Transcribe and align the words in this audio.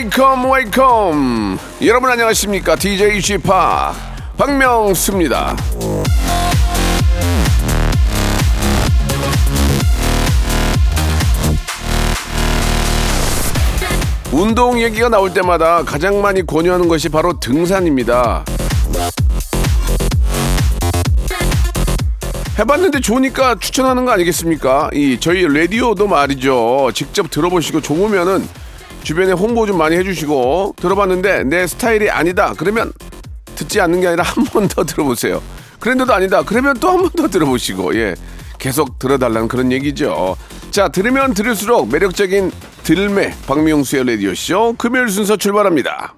Wake 0.00 0.33
up 0.33 0.50
wake 0.50 1.22
up 1.22 1.58
여러분 1.82 2.10
안녕하십니까 2.10 2.74
DJ 2.74 3.20
P 3.20 3.42
박명수입니다 4.38 5.54
운동 14.32 14.80
얘기가 14.80 15.10
나올 15.10 15.34
때마다 15.34 15.82
가장 15.82 16.22
많이 16.22 16.46
권유하는 16.46 16.88
것이 16.88 17.10
바로 17.10 17.38
등산입니다. 17.38 18.44
해봤는데 22.58 23.00
좋으니까 23.00 23.56
추천하는 23.58 24.06
거 24.06 24.12
아니겠습니까? 24.12 24.88
이 24.94 25.18
저희 25.20 25.46
라디오도 25.46 26.06
말이죠. 26.06 26.90
직접 26.94 27.30
들어보시고 27.30 27.82
좋으면은 27.82 28.48
주변에 29.02 29.32
홍보 29.32 29.66
좀 29.66 29.78
많이 29.78 29.96
해주시고 29.96 30.74
들어봤는데 30.76 31.44
내 31.44 31.66
스타일이 31.66 32.10
아니다. 32.10 32.54
그러면 32.56 32.92
듣지 33.56 33.80
않는 33.80 34.00
게 34.00 34.08
아니라 34.08 34.22
한 34.24 34.44
번 34.44 34.68
더 34.68 34.84
들어보세요. 34.84 35.42
그런데도 35.80 36.12
아니다. 36.14 36.42
그러면 36.42 36.78
또 36.78 36.88
한 36.90 36.98
번 37.02 37.10
더 37.16 37.28
들어보시고 37.28 37.96
예 37.96 38.14
계속 38.58 38.98
들어달라는 38.98 39.48
그런 39.48 39.72
얘기죠. 39.72 40.36
자 40.70 40.88
들으면 40.88 41.34
들을수록 41.34 41.90
매력적인 41.90 42.52
들매 42.84 43.34
박명수의 43.46 44.04
라디오 44.04 44.34
쇼 44.34 44.74
금요일 44.78 45.08
순서 45.08 45.36
출발합니다. 45.36 46.14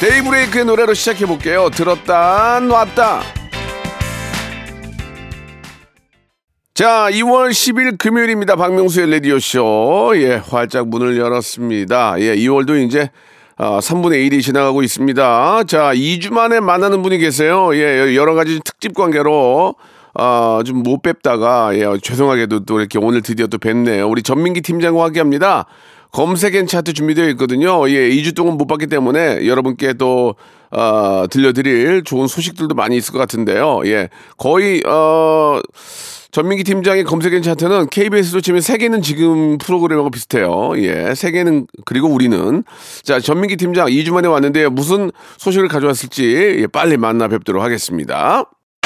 데이브레이크의 0.00 0.64
노래로 0.64 0.94
시작해 0.94 1.26
볼게요. 1.26 1.70
들었다 1.70 2.60
놨다. 2.60 3.22
자, 6.78 7.08
2월 7.10 7.50
10일 7.50 7.98
금요일입니다. 7.98 8.54
박명수의 8.54 9.10
라디오쇼. 9.10 10.12
예, 10.18 10.34
활짝 10.36 10.86
문을 10.86 11.18
열었습니다. 11.18 12.20
예, 12.20 12.36
2월도 12.36 12.86
이제 12.86 13.10
아, 13.56 13.80
3분의 13.80 14.30
1이 14.30 14.40
지나가고 14.42 14.84
있습니다. 14.84 15.64
자, 15.64 15.92
2주 15.92 16.32
만에 16.32 16.60
만나는 16.60 17.02
분이 17.02 17.18
계세요. 17.18 17.74
예, 17.74 18.14
여러 18.14 18.34
가지 18.34 18.60
특집 18.64 18.94
관계로 18.94 19.74
아, 20.14 20.62
좀 20.64 20.84
못 20.84 21.02
뵙다가 21.02 21.72
예, 21.74 21.84
죄송하게도 22.00 22.60
또 22.60 22.78
이렇게 22.78 23.00
오늘 23.00 23.22
드디어 23.22 23.48
또 23.48 23.58
뵙네요. 23.58 24.08
우리 24.08 24.22
전민기 24.22 24.60
팀장과 24.60 25.02
함께 25.02 25.18
합니다. 25.18 25.66
검색엔 26.12 26.66
차트 26.66 26.92
준비되어 26.94 27.28
있거든요. 27.30 27.88
예, 27.90 28.08
2주 28.10 28.34
동안 28.34 28.56
못 28.56 28.66
봤기 28.66 28.86
때문에 28.86 29.46
여러분께 29.46 29.94
또 29.94 30.34
어, 30.70 31.24
들려드릴 31.30 32.04
좋은 32.04 32.26
소식들도 32.26 32.74
많이 32.74 32.96
있을 32.96 33.12
것 33.12 33.18
같은데요. 33.18 33.82
예, 33.86 34.08
거의 34.36 34.82
어 34.86 35.60
전민기 36.30 36.62
팀장의 36.64 37.04
검색엔 37.04 37.42
차트는 37.42 37.88
KBS로 37.88 38.40
치면 38.42 38.60
세계는 38.60 39.00
지금 39.02 39.56
프로그램하고 39.58 40.10
비슷해요. 40.10 40.72
예, 40.76 41.14
세계는 41.14 41.66
그리고 41.84 42.08
우리는 42.08 42.64
자 43.02 43.18
전민기 43.18 43.56
팀장 43.56 43.86
2주 43.86 44.12
만에 44.12 44.28
왔는데요. 44.28 44.70
무슨 44.70 45.10
소식을 45.38 45.68
가져왔을지 45.68 46.58
예, 46.60 46.66
빨리 46.66 46.96
만나 46.96 47.28
뵙도록 47.28 47.62
하겠습니다. 47.62 48.44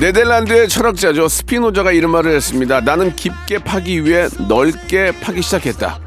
네덜란드의 0.00 0.68
철학자죠 0.68 1.28
스피노자가 1.28 1.92
이런 1.92 2.12
말을 2.12 2.34
했습니다. 2.34 2.80
나는 2.80 3.14
깊게 3.16 3.58
파기 3.58 4.04
위해 4.04 4.28
넓게 4.48 5.12
파기 5.20 5.42
시작했다. 5.42 5.98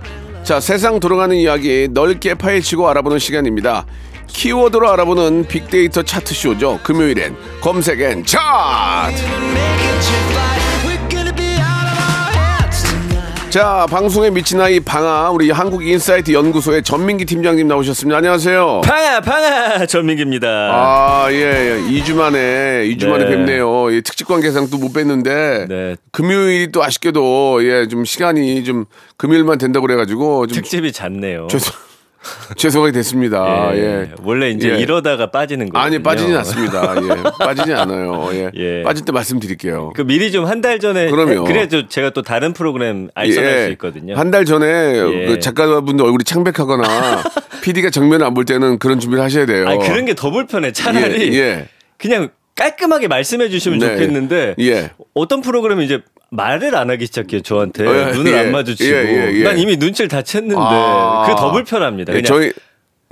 자 0.44 0.60
세상 0.60 1.00
돌아가는 1.00 1.36
이야기 1.36 1.88
넓게 1.92 2.36
파헤치고 2.36 2.88
알아보는 2.90 3.20
시간입니다. 3.20 3.86
키워드로 4.28 4.90
알아보는 4.90 5.46
빅데이터 5.48 6.04
차트 6.04 6.34
쇼죠. 6.34 6.80
금요일엔 6.84 7.36
검색N차트. 7.62 9.22
자 13.52 13.86
방송에 13.90 14.30
미친 14.30 14.62
아이 14.62 14.80
방아 14.80 15.32
우리 15.32 15.52
한국 15.52 15.86
인사이트 15.86 16.32
연구소의 16.32 16.84
전민기 16.84 17.26
팀장님 17.26 17.68
나오셨습니다. 17.68 18.20
안녕하세요. 18.20 18.80
방아 18.86 19.20
방아 19.20 19.86
전민기입니다 19.88 20.48
아, 20.48 21.28
예, 21.32 21.36
예. 21.36 21.82
2주 21.82 22.16
만에, 22.16 22.86
2주 22.88 23.00
네. 23.02 23.08
만에 23.08 23.26
뵙네요. 23.26 23.94
예, 23.94 24.00
특집 24.00 24.30
관계상 24.30 24.70
또못 24.70 24.94
뵀는데. 24.94 25.68
네. 25.68 25.98
금요일이 26.14 26.72
또 26.72 26.82
아쉽게도, 26.82 27.60
예, 27.66 27.90
좀 27.90 28.06
시간이 28.06 28.64
좀 28.64 28.86
금요일만 29.18 29.58
된다고 29.58 29.86
그래 29.86 29.98
가지고. 29.98 30.48
좀 30.48 30.56
특집이 30.56 30.94
잦네요 30.94 31.48
죄송, 31.50 31.74
죄송하게 32.56 32.92
됐습니다. 32.92 33.72
예. 33.76 34.10
원래 34.24 34.50
이제 34.52 34.70
예. 34.70 34.78
이러다가 34.78 35.32
빠지는 35.32 35.70
거예요 35.70 35.84
아니, 35.86 36.00
빠지진 36.04 36.36
않습니다. 36.38 36.96
예. 37.02 37.24
빠지진 37.44 37.74
않아요. 37.76 38.30
예. 38.34 38.52
예. 38.56 38.84
빠질 38.84 39.06
때 39.06 39.12
말씀드릴게요. 39.12 39.92
그 39.96 40.04
미리 40.04 40.32
좀 40.32 40.46
한 40.46 40.62
달 40.62 40.80
전에 40.80 41.10
그럼요. 41.10 41.46
그래야 41.46 41.68
좀 41.68 41.88
제가 41.90 42.12
또 42.12 42.22
다른 42.22 42.54
프로그램 42.54 43.10
알선할 43.16 43.66
수 43.66 43.70
있거든요 43.72 44.16
한 44.16 44.30
달 44.30 44.46
전에 44.46 44.68
예. 44.68 45.26
그 45.26 45.40
작가분들 45.40 46.06
얼굴이 46.06 46.24
창백하거나 46.24 46.84
PD가 47.64 47.90
정면을 47.90 48.26
안 48.26 48.34
볼 48.36 48.46
때는 48.46 48.78
그런 48.80 49.00
준비를 49.00 49.24
하셔야 49.24 49.46
돼요. 49.48 49.68
아니 49.68 49.80
그런 49.80 50.06
게 50.06 50.14
더 50.14 50.30
불편해 50.30 50.72
차라리 50.72 51.34
예, 51.34 51.38
예. 51.40 51.68
그냥 51.98 52.30
깔끔하게 52.56 53.08
말씀해 53.08 53.50
주시면 53.50 53.80
네. 53.80 53.88
좋겠는데 53.88 54.56
예. 54.60 54.92
어떤 55.16 55.42
프로그램은 55.42 55.84
이제 55.86 56.02
말을 56.32 56.76
안 56.76 56.90
하기 56.90 57.06
시작해요 57.06 57.42
저한테 57.42 57.86
예, 57.86 58.12
눈을 58.14 58.32
예. 58.32 58.38
안 58.40 58.52
마주치고 58.52 58.90
예, 58.90 59.04
예, 59.06 59.40
예. 59.40 59.44
난 59.44 59.58
이미 59.60 59.76
눈치를 59.78 60.08
다 60.08 60.22
챘는데 60.22 60.56
아. 60.58 61.24
그게 61.26 61.36
더 61.36 61.52
불편합니다 61.52 62.14
예, 62.14 62.22
그냥 62.22 62.26
저희, 62.26 62.54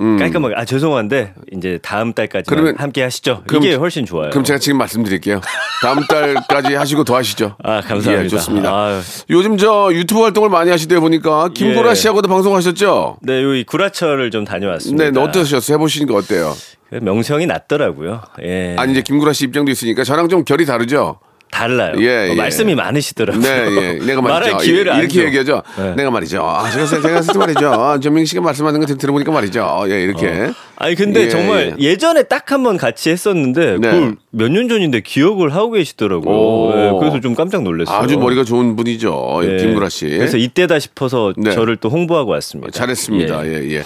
음. 0.00 0.16
깔끔하게 0.18 0.54
아 0.56 0.64
죄송한데 0.64 1.34
이제 1.52 1.78
다음 1.82 2.14
달까지 2.14 2.50
함께 2.78 3.02
하시죠 3.02 3.42
그럼- 3.46 3.62
이게 3.62 3.74
훨씬 3.74 4.06
좋아요 4.06 4.30
그럼 4.30 4.44
제가 4.44 4.58
지금 4.58 4.78
말씀드릴게요. 4.78 5.42
다음 5.82 6.00
달까지 6.06 6.74
하시고 6.74 7.04
더 7.04 7.16
하시죠. 7.16 7.56
아 7.64 7.80
감사합니다 7.82 8.24
예, 8.24 8.28
좋습니다. 8.28 8.70
아유. 8.74 9.00
요즘 9.28 9.56
저 9.58 9.90
유튜브 9.92 10.22
활동을 10.22 10.48
많이 10.48 10.70
하시다 10.70 10.98
보니까 11.00 11.48
김구라 11.54 11.90
예. 11.90 11.94
씨하고도 11.94 12.28
방송하셨죠? 12.28 13.18
네, 13.22 13.42
여기 13.42 13.64
구라철을 13.64 14.30
좀 14.30 14.44
다녀왔습니다. 14.46 15.10
네, 15.10 15.20
어떠셨어요? 15.20 15.74
해보시니까 15.76 16.14
어때요? 16.14 16.54
명성이 17.02 17.46
낮더라고요. 17.46 18.22
예. 18.42 18.76
아니 18.78 18.92
이제 18.92 19.02
김구라 19.02 19.32
씨 19.34 19.44
입장도 19.44 19.70
있으니까 19.70 20.04
저랑 20.04 20.28
좀 20.30 20.44
결이 20.44 20.64
다르죠? 20.66 21.18
달라요. 21.50 21.94
예, 21.98 22.08
어, 22.08 22.28
예. 22.30 22.34
말씀이 22.34 22.74
많으시더라고요. 22.74 23.42
네, 23.42 23.48
예. 23.76 23.92
내가 24.06 24.20
말이죠. 24.22 24.22
말할 24.52 24.56
기회를 24.58 24.92
안 24.92 24.98
이렇게 25.00 25.14
줘. 25.14 25.24
얘기하죠. 25.26 25.62
네. 25.76 25.94
내가 25.96 26.10
말이죠. 26.10 26.42
아, 26.44 26.70
제가, 26.70 26.86
제가 26.86 27.08
했을 27.16 27.32
때 27.32 27.38
말이죠. 27.38 27.68
아, 27.72 27.98
전민 28.00 28.24
씨가 28.24 28.40
말씀하는 28.40 28.80
거 28.80 28.86
들어보니까 28.86 29.32
말이죠. 29.32 29.84
예, 29.88 30.02
이렇게. 30.02 30.50
아니 30.76 30.94
근데 30.94 31.24
예, 31.24 31.28
정말 31.28 31.76
예. 31.78 31.84
예. 31.84 31.96
전에 31.96 32.22
딱 32.22 32.50
한 32.52 32.62
번 32.62 32.76
같이 32.78 33.10
했었는데 33.10 33.78
네. 33.78 33.90
그걸 33.90 34.16
몇 34.30 34.48
년 34.50 34.68
전인데 34.68 35.00
기억을 35.02 35.54
하고 35.54 35.72
계시더라고요. 35.72 36.34
오. 36.34 36.72
예, 36.74 36.92
그래서 36.98 37.20
좀 37.20 37.34
깜짝 37.34 37.62
놀랐어요. 37.62 37.96
아주 37.98 38.16
머리가 38.18 38.44
좋은 38.44 38.76
분이죠. 38.76 39.40
예. 39.44 39.56
김구라 39.58 39.88
씨. 39.88 40.06
그래서 40.06 40.36
이때다 40.36 40.78
싶어서 40.78 41.32
네. 41.36 41.52
저를 41.52 41.76
또 41.76 41.88
홍보하고 41.90 42.30
왔습니다. 42.32 42.70
잘했습니다. 42.72 43.46
예. 43.46 43.52
예, 43.52 43.70
예. 43.76 43.82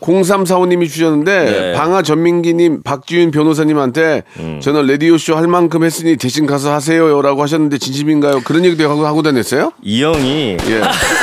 0345님이 0.00 0.88
주셨는데 0.88 1.44
네. 1.44 1.72
방아 1.72 2.02
전민기님 2.02 2.82
박지윤 2.82 3.30
변호사님한테 3.30 4.24
음. 4.38 4.60
저는 4.62 4.86
라디오 4.86 5.16
쇼 5.16 5.36
할 5.36 5.48
만큼 5.48 5.84
했으니 5.84 6.16
대신 6.16 6.46
가서 6.46 6.72
하세요라고 6.72 7.42
하셨는데 7.42 7.78
진심인가요? 7.78 8.40
그런 8.44 8.64
얘기도 8.64 8.88
하고 8.88 9.06
하고 9.06 9.22
다녔어요? 9.22 9.72
이 9.82 10.02
형이 10.02 10.56
예. 10.68 10.80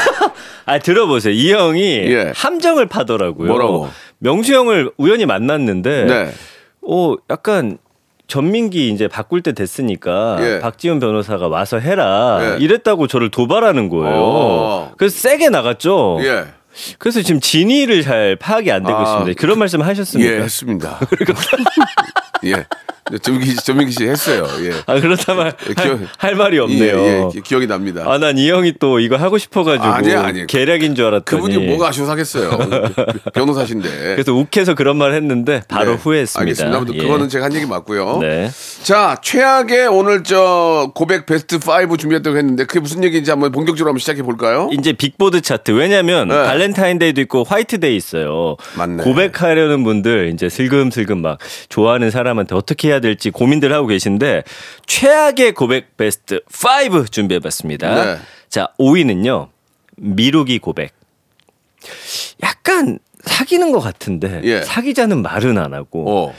아 0.66 0.80
들어보세요. 0.80 1.34
이 1.34 1.52
형이 1.52 1.82
예. 1.84 2.32
함정을 2.36 2.88
파더라고요. 2.88 3.48
뭐라고? 3.48 3.90
명수 4.20 4.54
형을 4.54 4.92
우연히 4.98 5.26
만났는데 5.26 6.06
네. 6.06 6.32
어 6.82 7.16
약간 7.30 7.78
전민기 8.28 8.90
이제 8.90 9.08
바꿀 9.08 9.42
때 9.42 9.52
됐으니까 9.54 10.38
예. 10.40 10.60
박지훈 10.60 11.00
변호사가 11.00 11.48
와서 11.48 11.78
해라 11.80 12.40
예. 12.42 12.64
이랬다고 12.64 13.08
저를 13.08 13.30
도발하는 13.30 13.90
거예요. 13.90 14.16
어. 14.16 14.92
그래서 14.98 15.20
세게 15.20 15.50
나갔죠. 15.50 16.20
예. 16.22 16.46
그래서 16.98 17.22
지금 17.22 17.40
진위를 17.40 18.02
잘 18.02 18.36
파악이 18.36 18.72
안 18.72 18.84
되고 18.84 18.98
아, 18.98 19.04
있습니다. 19.04 19.40
그런 19.40 19.60
말씀 19.60 19.82
하셨습니까? 19.82 20.34
예, 20.34 20.38
했습니다. 20.42 21.00
예. 22.52 22.66
네, 23.12 23.18
전민기 23.18 23.50
씨, 23.52 23.58
전민기 23.58 23.92
씨 23.92 24.06
했어요. 24.08 24.48
예. 24.62 24.72
아 24.86 24.98
그렇다면 25.00 25.52
예, 25.68 25.74
할, 25.76 25.86
기억- 25.98 26.00
할 26.18 26.36
말이 26.36 26.58
없네요. 26.58 26.98
예, 27.00 27.24
예, 27.26 27.28
기- 27.34 27.42
기억이 27.42 27.68
납니다. 27.68 28.04
아 28.08 28.18
난 28.18 28.38
이 28.38 28.50
형이 28.50 28.76
또 28.80 29.00
이거 29.02 29.18
하고 29.18 29.38
싶어가지고 29.38 29.86
아니야, 29.86 30.24
아니야. 30.24 30.46
계략인 30.46 30.96
줄 30.96 31.06
알았더니 31.08 31.42
그분이 31.42 31.68
뭐가 31.68 31.90
아쉬워 31.90 32.08
사겠어요. 32.08 32.58
변호사신데. 33.34 33.90
그래서 33.90 34.34
욱해서 34.34 34.74
그런 34.74 34.98
말 34.98 35.14
했는데 35.14 35.62
바로 35.68 35.92
네, 35.92 35.98
후회했습니다. 35.98 36.40
알겠습니다. 36.42 36.78
아무튼 36.78 36.96
예. 36.96 37.00
그거는 37.00 37.30
제가 37.30 37.46
한 37.46 37.54
얘기 37.54 37.66
맞고요. 37.66 38.20
네. 38.22 38.50
자, 38.84 39.18
최악의 39.22 39.88
오늘 39.88 40.24
저 40.24 40.92
고백 40.96 41.26
베스트 41.26 41.56
5 41.58 41.98
준비했다고 41.98 42.38
했는데 42.38 42.66
그게 42.66 42.80
무슨 42.80 43.04
얘기인지 43.04 43.30
한번 43.32 43.52
본격적으로 43.52 43.90
한번 43.90 44.00
시작해 44.00 44.24
볼까요? 44.24 44.70
이제 44.72 44.94
빅보드 44.94 45.42
차트 45.42 45.72
왜냐면 45.72 46.30
네. 46.30 46.36
발렌타인데이도 46.44 47.22
있고 47.22 47.44
화이트데이 47.44 47.96
있어요. 47.96 48.56
맞네. 48.78 49.04
고백하려는 49.04 49.84
분들 49.84 50.32
이제 50.34 50.48
슬금슬금 50.50 51.22
막 51.22 51.38
좋아하는 51.70 52.10
사람 52.12 52.33
한테 52.38 52.56
어떻게 52.56 52.90
해야 52.90 53.00
될지 53.00 53.30
고민들 53.30 53.74
하고 53.74 53.88
계신데 53.88 54.44
최악의 54.86 55.54
고백 55.54 55.98
베스트 55.98 56.42
5 56.90 57.06
준비해봤습니다. 57.06 58.06
네. 58.06 58.18
자 58.50 58.70
5위는요 58.80 59.48
미루기 59.98 60.60
고백. 60.60 60.94
약간 62.44 63.00
사귀는 63.24 63.72
것 63.72 63.80
같은데 63.80 64.42
예. 64.44 64.62
사귀자는 64.62 65.22
말은 65.22 65.58
안 65.58 65.74
하고 65.74 66.06
어. 66.08 66.34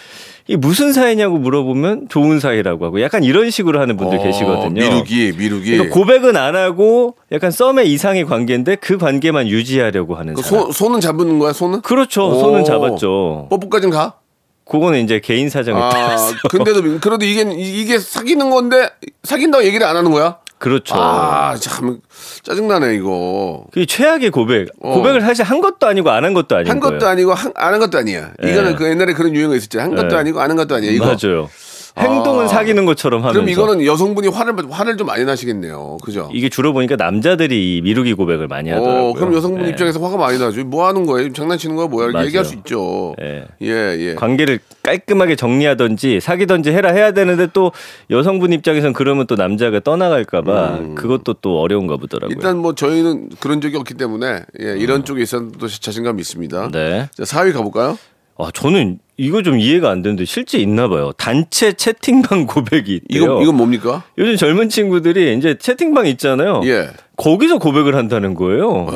이 0.46 0.56
무슨 0.56 0.92
사이냐고 0.92 1.38
물어보면 1.38 2.08
좋은 2.10 2.38
사이라고 2.38 2.84
하고 2.84 3.00
약간 3.00 3.24
이런 3.24 3.48
식으로 3.50 3.80
하는 3.80 3.96
분들 3.96 4.18
어, 4.18 4.22
계시거든요. 4.22 4.74
미루기, 4.74 5.32
미루기. 5.38 5.70
그러니까 5.70 5.94
고백은 5.94 6.36
안 6.36 6.54
하고 6.54 7.16
약간 7.32 7.50
썸의 7.50 7.90
이상의 7.90 8.26
관계인데 8.26 8.76
그 8.76 8.98
관계만 8.98 9.48
유지하려고 9.48 10.16
하는 10.16 10.34
그 10.34 10.42
사람. 10.42 10.64
손, 10.64 10.72
손은 10.72 11.00
잡는 11.00 11.38
거야, 11.38 11.54
손은? 11.54 11.80
그렇죠. 11.80 12.28
오. 12.28 12.38
손은 12.40 12.64
잡았죠. 12.64 13.46
뽀뽀까지는 13.48 13.90
가? 13.90 14.18
그거는 14.66 15.00
이제 15.04 15.20
개인 15.20 15.50
사정에 15.50 15.80
아, 15.80 15.88
따라서. 15.90 16.34
근데도, 16.50 16.82
그래도 17.00 17.24
이게, 17.24 17.42
이게 17.56 17.98
사귀는 17.98 18.50
건데, 18.50 18.90
사귄다고 19.22 19.64
얘기를 19.64 19.86
안 19.86 19.96
하는 19.96 20.10
거야? 20.10 20.38
그렇죠. 20.58 20.94
아, 20.96 21.54
참, 21.60 21.98
짜증나네, 22.42 22.94
이거. 22.94 23.64
그게 23.70 23.84
최악의 23.84 24.30
고백. 24.30 24.68
어. 24.80 24.94
고백을 24.94 25.20
사실 25.20 25.44
한 25.44 25.60
것도 25.60 25.86
아니고 25.86 26.08
안 26.10 26.24
한 26.24 26.32
것도 26.32 26.56
아닌 26.56 26.70
한. 26.70 26.80
것도 26.80 27.06
아니고, 27.06 27.34
한, 27.34 27.52
안한 27.54 27.80
것도 27.80 27.98
아니야. 27.98 28.30
예. 28.42 28.50
이거는 28.50 28.76
그 28.76 28.88
옛날에 28.88 29.12
그런 29.12 29.34
유행어 29.34 29.54
있었지. 29.56 29.76
한 29.78 29.94
것도 29.94 30.14
예. 30.14 30.20
아니고, 30.20 30.40
안 30.40 30.48
한 30.48 30.56
것도 30.56 30.76
아니야. 30.76 30.90
이거. 30.90 31.04
맞아요. 31.04 31.50
행동은 31.96 32.46
아. 32.46 32.48
사귀는 32.48 32.86
것처럼 32.86 33.20
하면서. 33.22 33.34
그럼 33.34 33.48
이거는 33.48 33.86
여성분이 33.86 34.28
화를, 34.28 34.54
화를 34.68 34.96
좀 34.96 35.06
많이 35.06 35.24
나시겠네요. 35.24 35.98
그죠? 36.02 36.28
이게 36.32 36.48
주로 36.48 36.72
보니까 36.72 36.96
남자들이 36.96 37.76
이 37.76 37.82
미루기 37.82 38.14
고백을 38.14 38.48
많이 38.48 38.70
하더라고요. 38.70 39.10
어, 39.10 39.12
그럼 39.12 39.32
여성분 39.34 39.64
예. 39.66 39.70
입장에서 39.70 40.00
화가 40.00 40.16
많이 40.16 40.38
나죠. 40.38 40.64
뭐 40.64 40.88
하는 40.88 41.06
거예요? 41.06 41.32
장난치는 41.32 41.76
거야? 41.76 41.86
뭐야? 41.86 42.08
이렇게. 42.08 42.26
얘기할 42.26 42.44
수 42.44 42.54
있죠. 42.56 43.14
예. 43.22 43.44
예, 43.62 43.68
예. 43.98 44.14
관계를 44.14 44.58
깔끔하게 44.82 45.36
정리하든지 45.36 46.18
사귀든지 46.20 46.70
해라 46.72 46.90
해야 46.90 47.12
되는데 47.12 47.46
또 47.52 47.70
여성분 48.10 48.52
입장에선 48.52 48.92
그러면 48.92 49.26
또 49.28 49.36
남자가 49.36 49.78
떠나갈까봐 49.78 50.94
그것도 50.96 51.34
또 51.34 51.60
어려운가 51.60 51.96
보더라고요. 51.96 52.34
음. 52.34 52.36
일단 52.36 52.58
뭐 52.58 52.74
저희는 52.74 53.30
그런 53.38 53.60
적이 53.60 53.76
없기 53.76 53.94
때문에 53.94 54.42
예, 54.60 54.76
이런 54.78 55.04
쪽에 55.04 55.22
있어도 55.22 55.68
자신감이 55.68 56.20
있습니다. 56.20 56.66
음. 56.66 56.70
네. 56.72 57.08
자, 57.16 57.22
4위 57.22 57.52
가볼까요? 57.52 57.96
아, 58.36 58.50
저는 58.52 58.98
이거 59.16 59.42
좀 59.42 59.58
이해가 59.60 59.90
안 59.90 60.02
되는데 60.02 60.24
실제 60.24 60.58
있나 60.58 60.88
봐요. 60.88 61.12
단체 61.16 61.72
채팅방 61.72 62.46
고백이 62.48 63.00
있대요. 63.08 63.22
이거 63.24 63.42
이건 63.42 63.56
뭡니까? 63.56 64.02
요즘 64.18 64.36
젊은 64.36 64.68
친구들이 64.68 65.36
이제 65.36 65.56
채팅방 65.56 66.06
있잖아요. 66.08 66.62
예. 66.64 66.88
거기서 67.16 67.58
고백을 67.58 67.94
한다는 67.94 68.34
거예요. 68.34 68.86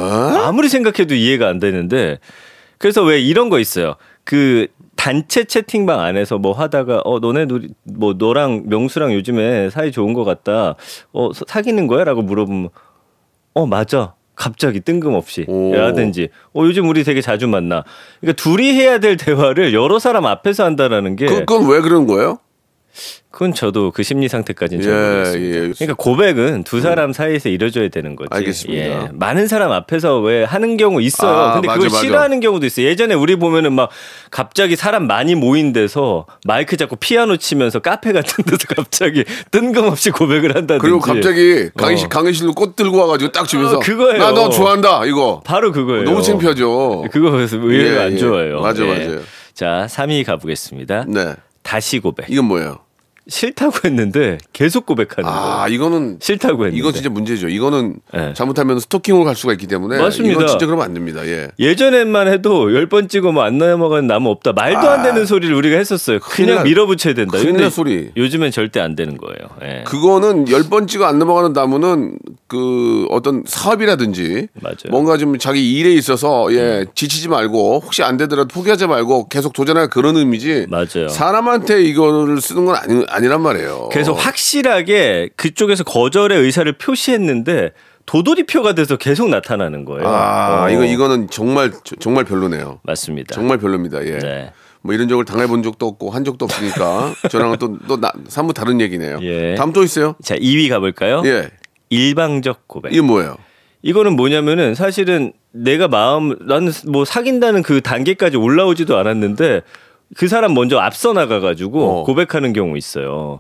아무리 0.45 0.69
생각해도 0.69 1.15
이해가 1.15 1.47
안 1.49 1.61
되는데 1.61 2.19
그래서 2.79 3.05
왜 3.05 3.21
이런 3.21 3.49
거 3.49 3.61
있어요. 3.61 3.95
그 4.25 4.67
단체 4.97 5.45
채팅방 5.45 6.01
안에서 6.01 6.39
뭐 6.39 6.53
하다가 6.53 7.03
어 7.05 7.21
너네 7.21 7.47
누리 7.47 7.69
뭐 7.85 8.15
너랑 8.19 8.65
명수랑 8.67 9.15
요즘에 9.15 9.71
사이 9.71 9.93
좋은 9.93 10.15
것 10.15 10.25
같다. 10.25 10.75
어 11.13 11.33
사- 11.33 11.45
사귀는 11.47 11.87
거야?라고 11.87 12.23
물어보면 12.23 12.71
어 13.55 13.67
맞아. 13.67 14.15
갑자기 14.39 14.81
뜬금없이 14.81 15.45
오. 15.49 15.75
라든지 15.75 16.29
어 16.55 16.63
요즘 16.63 16.89
우리 16.89 17.05
되게 17.05 17.21
자주 17.21 17.49
만나. 17.49 17.85
그러니까 18.21 18.43
둘이 18.43 18.73
해야 18.73 18.99
될 18.99 19.17
대화를 19.17 19.75
여러 19.75 19.99
사람 19.99 20.25
앞에서 20.25 20.65
한다라는 20.65 21.17
게 21.17 21.27
그, 21.27 21.35
그건 21.41 21.69
왜 21.69 21.81
그런 21.81 22.07
거예요? 22.07 22.39
그건 23.31 23.53
저도 23.55 23.91
그 23.93 24.03
심리 24.03 24.27
상태까지는 24.27 24.83
잘 24.83 24.93
예, 24.93 24.97
모르겠습니다. 24.97 25.57
예. 25.59 25.61
그러니까 25.77 25.95
고백은 25.95 26.65
두 26.65 26.81
사람 26.81 27.13
사이에서 27.13 27.49
이루어져야 27.51 27.89
되는 27.89 28.17
거지. 28.17 28.29
알겠습니다. 28.33 28.83
예. 28.83 29.09
많은 29.13 29.47
사람 29.47 29.71
앞에서 29.71 30.19
왜 30.21 30.45
하는 30.45 30.77
경우 30.77 31.01
있어요. 31.03 31.31
아, 31.31 31.53
근데 31.55 31.69
맞아, 31.69 31.77
그걸 31.79 31.91
맞아. 31.91 32.01
싫어하는 32.01 32.41
경우도 32.41 32.67
있어요. 32.67 32.87
예전에 32.87 33.15
우리 33.15 33.37
보면은 33.37 33.75
막 33.75 33.91
갑자기 34.31 34.77
사람 34.77 35.07
많이 35.07 35.35
모인 35.35 35.73
데서 35.73 36.27
마이크 36.47 36.77
잡고 36.77 36.97
피아노 36.97 37.37
치면서 37.37 37.79
카페 37.81 38.13
같은 38.13 38.45
데서 38.45 38.59
갑자기 38.75 39.25
뜬금없이 39.51 40.11
고백을 40.11 40.57
한다든지. 40.57 40.81
그리고 40.81 40.99
갑자기 40.99 41.69
어. 41.75 41.79
강의실 41.81 42.09
강의실로 42.09 42.55
꽃 42.55 42.75
들고 42.77 42.97
와가지고 42.99 43.31
딱 43.33 43.47
주면서 43.47 43.77
어, 43.77 43.81
그거예요. 43.81 44.19
나 44.19 44.33
너 44.33 44.49
좋아한다 44.51 45.05
이거 45.05 45.43
바로 45.45 45.71
그거예요. 45.73 46.05
너무 46.05 46.23
창피하죠. 46.23 47.05
그거 47.13 47.31
그래서 47.31 47.57
의외로 47.57 47.97
예, 47.97 47.99
안 48.05 48.13
예. 48.13 48.17
좋아요. 48.17 48.61
맞아, 48.63 48.85
예. 48.85 48.89
맞아요. 49.07 49.21
자, 49.55 49.87
3위 49.89 50.25
가보겠습니다. 50.25 51.05
네, 51.09 51.35
다시 51.63 51.99
고백. 51.99 52.27
이건 52.31 52.45
뭐예요? 52.47 52.79
싫다고 53.29 53.81
했는데 53.85 54.39
계속 54.53 54.87
고백하는 54.87 55.29
거예요. 55.31 55.45
아 55.61 55.69
이거는 55.69 56.19
싫다고 56.21 56.65
했는데. 56.65 56.79
이건 56.79 56.93
진짜 56.95 57.11
문제죠. 57.11 57.49
이거는 57.49 57.97
네. 58.13 58.33
잘못하면 58.35 58.81
스토킹으로 58.81 59.25
갈 59.25 59.37
수가 59.37 59.53
있기 59.53 59.67
때문에 59.67 59.99
맞습니다. 59.99 60.33
이건 60.33 60.47
진짜 60.49 60.67
그러면 60.67 60.85
안 60.87 60.95
됩니다. 60.95 61.27
예. 61.27 61.49
예전엔만 61.59 62.29
해도 62.29 62.75
열 62.75 62.89
번 62.89 63.07
찍어 63.09 63.33
뭐 63.33 63.45
안 63.45 63.59
넘어가는 63.59 64.07
나무 64.07 64.31
없다. 64.31 64.53
말도 64.55 64.79
안 64.89 65.03
되는 65.03 65.27
소리를 65.27 65.55
우리가 65.55 65.77
했었어요. 65.77 66.19
그냥 66.21 66.57
나- 66.57 66.63
밀어붙여야 66.63 67.13
된다. 67.15 67.37
큰일 67.39 67.59
날 67.59 67.71
소리. 67.71 68.11
요즘엔 68.17 68.51
절대 68.51 68.81
안 68.81 68.97
되는 68.97 69.17
거예요. 69.19 69.37
예. 69.63 69.85
그거는 69.85 70.49
열 70.51 70.63
번 70.69 70.87
찍어 70.87 71.05
안 71.07 71.19
넘어가는 71.19 71.53
나무는 71.53 72.19
그 72.47 73.07
어떤 73.11 73.43
사업이라든지 73.47 74.49
맞아요. 74.61 74.77
음. 74.87 74.91
뭔가 74.91 75.17
좀 75.19 75.39
자기 75.39 75.73
일에 75.75 75.93
있어서 75.93 76.53
예 76.55 76.85
지치지 76.95 77.29
말고 77.29 77.81
혹시 77.85 78.03
안 78.03 78.17
되더라도 78.17 78.49
포기하지 78.49 78.87
말고 78.87 79.29
계속 79.29 79.53
도전할 79.53 79.89
그런 79.89 80.17
의미지. 80.17 80.67
맞아요. 80.69 81.09
사람한테 81.09 81.83
이거를 81.85 82.41
쓰는 82.41 82.65
건 82.65 82.77
아니, 82.77 83.05
아니란 83.19 83.41
말이에요. 83.43 83.89
그래서 83.93 84.13
확실하게 84.13 85.31
그쪽에서 85.37 85.85
거절의 85.85 86.41
의사를 86.41 86.71
표시했는데 86.73 87.73
도돌이표가 88.07 88.73
돼서 88.75 88.97
계속 88.97 89.29
나타나는 89.29 89.85
거예요. 89.85 90.09
아 90.09 90.65
어, 90.65 90.71
이거 90.71 90.85
이거는 90.85 91.29
정말 91.31 91.73
저- 91.85 91.97
정말 91.97 92.25
별로네요. 92.25 92.81
맞습니다. 92.83 93.35
정말 93.35 93.59
별로입니다. 93.59 94.05
예. 94.07 94.19
네. 94.19 94.53
뭐 94.81 94.95
이런 94.95 95.09
적을 95.09 95.25
당해본 95.25 95.63
적도 95.63 95.87
없고 95.87 96.11
한 96.11 96.25
적도 96.25 96.45
없으니까 96.47 97.13
저랑은 97.31 97.59
또또 97.59 98.01
사뭇 98.29 98.55
다른 98.55 98.81
얘기네요. 98.81 99.19
예. 99.23 99.55
다음 99.57 99.73
또 99.73 99.83
있어요? 99.83 100.15
자, 100.23 100.37
2위 100.37 100.69
가볼까요? 100.71 101.23
예. 101.27 101.51
일방적 101.91 102.67
고백. 102.69 102.93
이게 102.93 103.01
뭐예요? 103.03 103.37
이거는 103.83 104.17
뭐냐면은 104.17 104.75
사실은 104.75 105.33
내가 105.53 105.89
마음 105.89 106.37
나는 106.47 106.73
뭐 106.89 107.05
사귄다는 107.05 107.63
그 107.63 107.81
단계까지 107.81 108.37
올라오지도 108.37 108.97
않았는데 108.97 109.63
그 110.17 110.29
사람 110.29 110.55
먼저 110.55 110.79
앞서 110.79 111.13
나가가지고 111.13 111.85
어. 111.85 112.03
아. 112.03 112.05
고백하는 112.05 112.53
경우 112.53 112.77
있어요. 112.77 113.39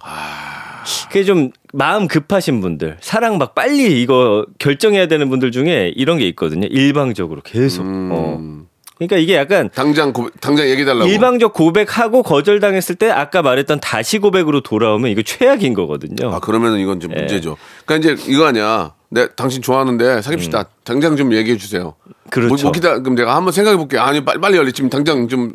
그게 1.09 1.25
좀 1.25 1.51
마음 1.73 2.09
급하신 2.09 2.61
분들, 2.61 2.97
사랑 3.01 3.39
막 3.39 3.55
빨리 3.55 4.01
이거 4.01 4.47
결정해야 4.59 5.07
되는 5.07 5.29
분들 5.29 5.51
중에 5.51 5.93
이런 5.97 6.19
게 6.19 6.27
있거든요. 6.29 6.67
일방적으로 6.71 7.41
계속. 7.43 7.83
음. 7.83 8.11
어. 8.13 8.59
그러니까 8.97 9.17
이게 9.19 9.37
약간 9.37 9.71
당장 9.73 10.13
고, 10.13 10.29
당장 10.41 10.69
얘기해 10.69 10.85
달라고. 10.85 11.09
일방적 11.09 11.53
고백하고 11.53 12.23
거절당했을 12.23 12.97
때 12.97 13.11
아까 13.11 13.43
말했던 13.43 13.79
다시 13.81 14.19
고백으로 14.19 14.63
돌아오면 14.63 15.11
이거 15.11 15.23
최악인 15.23 15.75
거거든요. 15.75 16.35
아 16.35 16.41
그러면은 16.41 16.81
이건 16.81 16.99
좀 16.99 17.13
예. 17.13 17.21
문제죠. 17.21 17.57
그러니까 17.87 18.13
이제 18.13 18.31
이거 18.33 18.47
아니야. 18.47 18.95
내 19.11 19.29
당신 19.37 19.63
좋아하는데 19.63 20.21
사귀시다. 20.23 20.65
당장 20.85 21.17
좀 21.17 21.33
얘기해 21.33 21.57
주세요. 21.59 21.95
음. 22.07 22.13
그렇죠. 22.31 22.55
뭐, 22.55 22.63
뭐 22.65 22.73
기다 22.73 22.99
그럼 22.99 23.15
내가 23.15 23.37
한번 23.37 23.53
생각해 23.53 23.77
볼게. 23.77 23.99
아니 23.99 24.25
빨리 24.25 24.41
빨리 24.41 24.57
열리 24.57 24.73
지금 24.73 24.91
당장 24.91 25.29
좀 25.29 25.53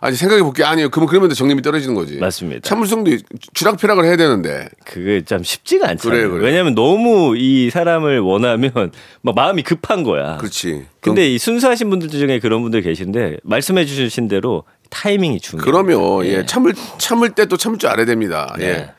아니 0.00 0.16
생각해 0.16 0.42
볼게. 0.42 0.64
아니요. 0.64 0.88
그러면 0.90 1.08
그러면 1.08 1.30
정림이 1.30 1.62
떨어지는 1.62 1.94
거지. 1.94 2.16
맞습니다. 2.18 2.60
참을성도 2.68 3.10
있- 3.10 3.24
쥐락펴락을 3.54 4.04
해야 4.04 4.16
되는데. 4.16 4.68
그게 4.84 5.22
참 5.24 5.42
쉽지가 5.42 5.88
않잖아요. 5.90 6.10
그래요, 6.18 6.30
그래요. 6.30 6.44
왜냐하면 6.46 6.74
너무 6.74 7.34
이 7.36 7.70
사람을 7.70 8.20
원하면 8.20 8.70
막 9.22 9.34
마음이 9.34 9.62
급한 9.62 10.02
거야. 10.02 10.36
그렇지. 10.38 10.86
근데 11.00 11.28
이 11.32 11.38
순수하신 11.38 11.88
분들 11.90 12.08
중에 12.08 12.38
그런 12.40 12.62
분들 12.62 12.82
계신데 12.82 13.38
말씀해 13.42 13.84
주신 13.86 14.28
대로 14.28 14.64
타이밍이 14.90 15.40
중요해요. 15.40 15.64
그러면 15.64 16.26
예, 16.26 16.44
참을 16.46 16.74
참을 16.98 17.30
때 17.30 17.46
또 17.46 17.56
참을 17.56 17.78
줄 17.78 17.88
알아야 17.90 18.06
됩니다. 18.06 18.54
예. 18.60 18.64
네. 18.66 18.90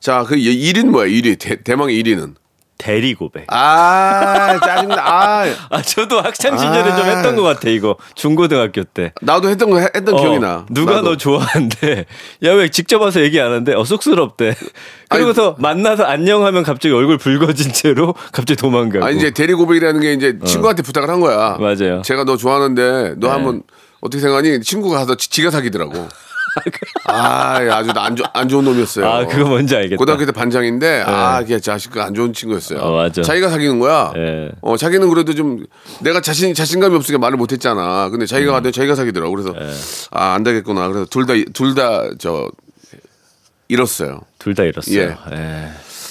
자, 0.00 0.24
그 0.26 0.34
1위는 0.36 0.86
뭐야? 0.86 1.06
1위. 1.08 1.38
대, 1.38 1.62
대망의 1.62 2.02
1위는. 2.02 2.34
대리 2.80 3.12
고백. 3.14 3.44
아, 3.48 4.58
짜증나. 4.58 4.96
아, 4.98 5.44
아 5.68 5.82
저도 5.82 6.20
학창 6.20 6.56
시절에 6.56 6.84
좀 6.96 7.00
아. 7.00 7.04
했던 7.04 7.36
것 7.36 7.42
같아 7.42 7.68
이거 7.68 7.96
중고등학교 8.14 8.84
때. 8.84 9.12
나도 9.20 9.50
했던 9.50 9.68
거 9.70 9.78
해- 9.78 9.88
했던 9.94 10.16
기억이 10.16 10.38
나. 10.38 10.56
어, 10.56 10.66
누가 10.70 10.94
나도. 10.96 11.10
너 11.10 11.16
좋아한대. 11.16 12.06
야 12.44 12.52
왜 12.54 12.70
직접 12.70 13.00
와서 13.02 13.20
얘기 13.20 13.38
안 13.40 13.52
한대. 13.52 13.74
어 13.74 13.84
쑥스럽대. 13.84 14.54
그리고서 15.10 15.56
만나서 15.58 16.04
안녕하면 16.04 16.62
갑자기 16.62 16.94
얼굴 16.94 17.18
붉어진 17.18 17.72
채로 17.72 18.14
갑자기 18.32 18.56
도망가고. 18.56 19.04
아 19.04 19.10
이제 19.10 19.30
대리 19.30 19.52
고백이라는 19.52 20.00
게 20.00 20.12
이제 20.14 20.38
친구한테 20.44 20.82
부탁을 20.82 21.10
한 21.10 21.20
거야. 21.20 21.56
어. 21.56 21.58
맞아요. 21.58 22.00
제가 22.02 22.24
너 22.24 22.36
좋아하는데 22.38 23.14
너 23.18 23.26
네. 23.26 23.32
한번 23.32 23.62
어떻게 24.00 24.20
생각하니? 24.22 24.62
친구가 24.62 25.00
가서 25.00 25.16
지- 25.16 25.28
지가 25.28 25.50
사귀더라고. 25.50 26.08
아, 27.06 27.62
예, 27.62 27.68
아주 27.70 27.90
안, 27.96 28.16
좋, 28.16 28.24
안 28.32 28.48
좋은 28.48 28.64
놈이었어요. 28.64 29.06
아, 29.06 29.26
그거 29.26 29.48
뭔지 29.48 29.74
알겠다. 29.76 29.96
고등학교 29.96 30.26
때 30.26 30.32
반장인데, 30.32 31.04
아, 31.06 31.42
걔 31.44 31.58
자식 31.60 31.96
안 31.98 32.14
좋은 32.14 32.32
친구였어요. 32.32 32.78
어, 32.80 32.96
맞아. 32.96 33.22
자기가 33.22 33.48
사귀는 33.48 33.78
거야. 33.78 34.12
예. 34.16 34.50
어, 34.60 34.76
자기는 34.76 35.08
그래도 35.08 35.34
좀 35.34 35.64
내가 36.00 36.20
자신, 36.20 36.54
자신감이 36.54 36.94
없으니까 36.96 37.18
말을 37.18 37.36
못 37.36 37.52
했잖아. 37.52 38.08
근데 38.10 38.24
음. 38.24 38.26
자기가 38.26 38.52
가더니 38.52 38.72
자기가 38.72 38.94
사귀더라고. 38.94 39.34
그래서, 39.34 39.54
예. 39.58 39.70
아, 40.10 40.34
안 40.34 40.42
되겠구나. 40.42 40.88
그래서 40.88 41.06
둘 41.06 41.26
다, 41.26 41.34
둘 41.52 41.74
다, 41.74 42.04
저, 42.18 42.50
잃었어요. 43.68 44.20
둘 44.38 44.54
다 44.54 44.64
잃었어요. 44.64 44.98
예. 45.00 45.16
예. 45.32 45.68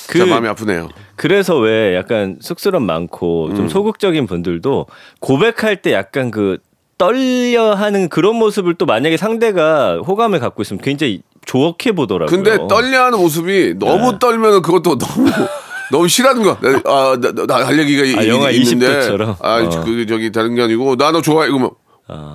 그, 0.08 0.18
마음이 0.20 0.48
아프네요. 0.48 0.90
그래서 1.16 1.58
왜 1.58 1.96
약간 1.96 2.38
쑥스럼 2.42 2.84
많고 2.84 3.48
음. 3.50 3.56
좀 3.56 3.70
소극적인 3.70 4.26
분들도 4.26 4.88
고백할 5.20 5.82
때 5.82 5.94
약간 5.94 6.32
그 6.32 6.58
떨려 7.00 7.74
하는 7.74 8.10
그런 8.10 8.36
모습을 8.36 8.76
또 8.76 8.86
만약에 8.86 9.18
상대가 9.18 9.98
호감을 10.06 10.40
갖고 10.40 10.62
있으면 10.62 10.82
굉장히 10.82 11.22
좋게 11.46 11.94
보더라고요. 11.94 12.36
근데 12.44 12.58
떨려 12.68 13.06
하는 13.06 13.18
모습이 13.18 13.76
너무 13.80 14.12
네. 14.12 14.18
떨면 14.20 14.62
그것도 14.62 14.98
너무 15.00 15.32
너무 15.92 16.08
싫어하는 16.08 16.44
거. 16.44 16.58
나- 16.62 16.82
아, 16.86 17.18
나, 17.20 17.32
나, 17.32 17.46
나할 17.46 17.80
얘기가 17.80 18.20
아, 18.20 18.24
이- 18.24 18.28
영화 18.28 18.52
있는데. 18.52 18.60
20 18.62 18.80
대처럼? 18.80 19.36
아, 19.42 19.62
어. 19.64 19.84
그 19.84 20.06
저기 20.06 20.32
다른 20.32 20.54
게 20.54 20.62
아니고 20.62 20.98
나 20.98 21.12
너 21.12 21.22
좋아해. 21.22 21.50
이거면 21.50 21.72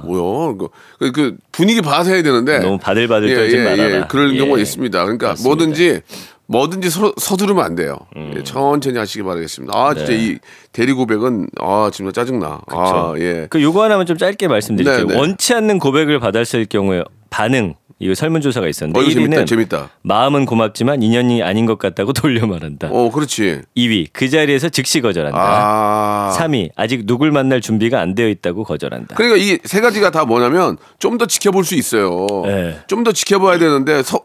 뭐야? 0.05 0.57
그, 0.99 1.13
그 1.13 1.37
분위기 1.53 1.81
봐서 1.83 2.11
해야 2.11 2.23
되는데 2.23 2.59
너무 2.61 2.79
바들바들 2.79 3.29
예, 3.29 3.35
떨지 3.35 3.57
예, 3.57 3.65
말아라. 3.65 3.97
예, 3.97 4.05
그런 4.09 4.35
예. 4.35 4.39
경우가 4.39 4.59
있습니다. 4.59 5.03
그러니까 5.05 5.29
맞습니다. 5.29 5.49
뭐든지 5.49 6.01
뭐든지 6.47 6.91
서, 6.91 7.13
서두르면 7.17 7.65
안 7.65 7.75
돼요. 7.75 7.99
예, 8.37 8.43
천천히 8.43 8.99
하시기 8.99 9.23
바라겠습니다. 9.23 9.77
아, 9.77 9.95
진짜 9.95 10.13
음. 10.13 10.17
네. 10.17 10.25
이 10.25 10.39
대리 10.73 10.93
고백은 10.93 11.49
아, 11.61 11.91
정말 11.93 12.13
짜증나. 12.13 12.61
아, 12.67 13.15
예. 13.19 13.47
그 13.49 13.63
요거 13.63 13.83
하나만 13.83 14.07
좀 14.07 14.19
짧게 14.19 14.49
말씀드릴게요. 14.49 15.07
네, 15.07 15.15
네. 15.15 15.19
원치 15.19 15.55
않는 15.55 15.79
고백을 15.79 16.21
받았을 16.21 16.67
경우에 16.67 17.03
반응 17.31 17.75
이거 18.05 18.15
설문조사가 18.15 18.69
있었는데 18.69 19.01
어, 19.01 19.03
이거 19.03 19.13
재밌다. 19.15 19.37
1위는 19.43 19.47
재밌다. 19.47 19.91
마음은 20.03 20.45
고맙지만 20.45 21.03
인연이 21.03 21.43
아닌 21.43 21.65
것 21.65 21.79
같다고 21.79 22.13
돌려 22.15 22.47
말한다. 22.47 22.89
어, 22.93 23.11
그렇지. 23.11 23.63
2위 23.77 24.09
그 24.13 24.29
자리에서 24.29 24.69
즉시 24.69 25.01
거절한다. 25.01 25.39
아. 25.41 26.37
3위 26.39 26.69
아직 26.77 27.07
누굴 27.07 27.33
만날 27.33 27.61
준비가 27.61 28.01
안 28.01 28.15
되어 28.15 28.29
있다고 28.29 28.65
거절한다. 28.65 29.15
그러니까 29.17 29.39
이 29.43 29.59
세 29.65 29.81
가지가 29.81 30.11
다 30.11 30.25
뭐냐면 30.25 30.77
좀 30.99 31.15
더 31.19 31.27
지켜볼 31.27 31.65
수 31.65 31.75
있어요. 31.77 32.27
네. 32.45 32.79
좀더 32.89 33.13
지켜봐야 33.13 33.57
되는데 33.59 34.03
서, 34.03 34.21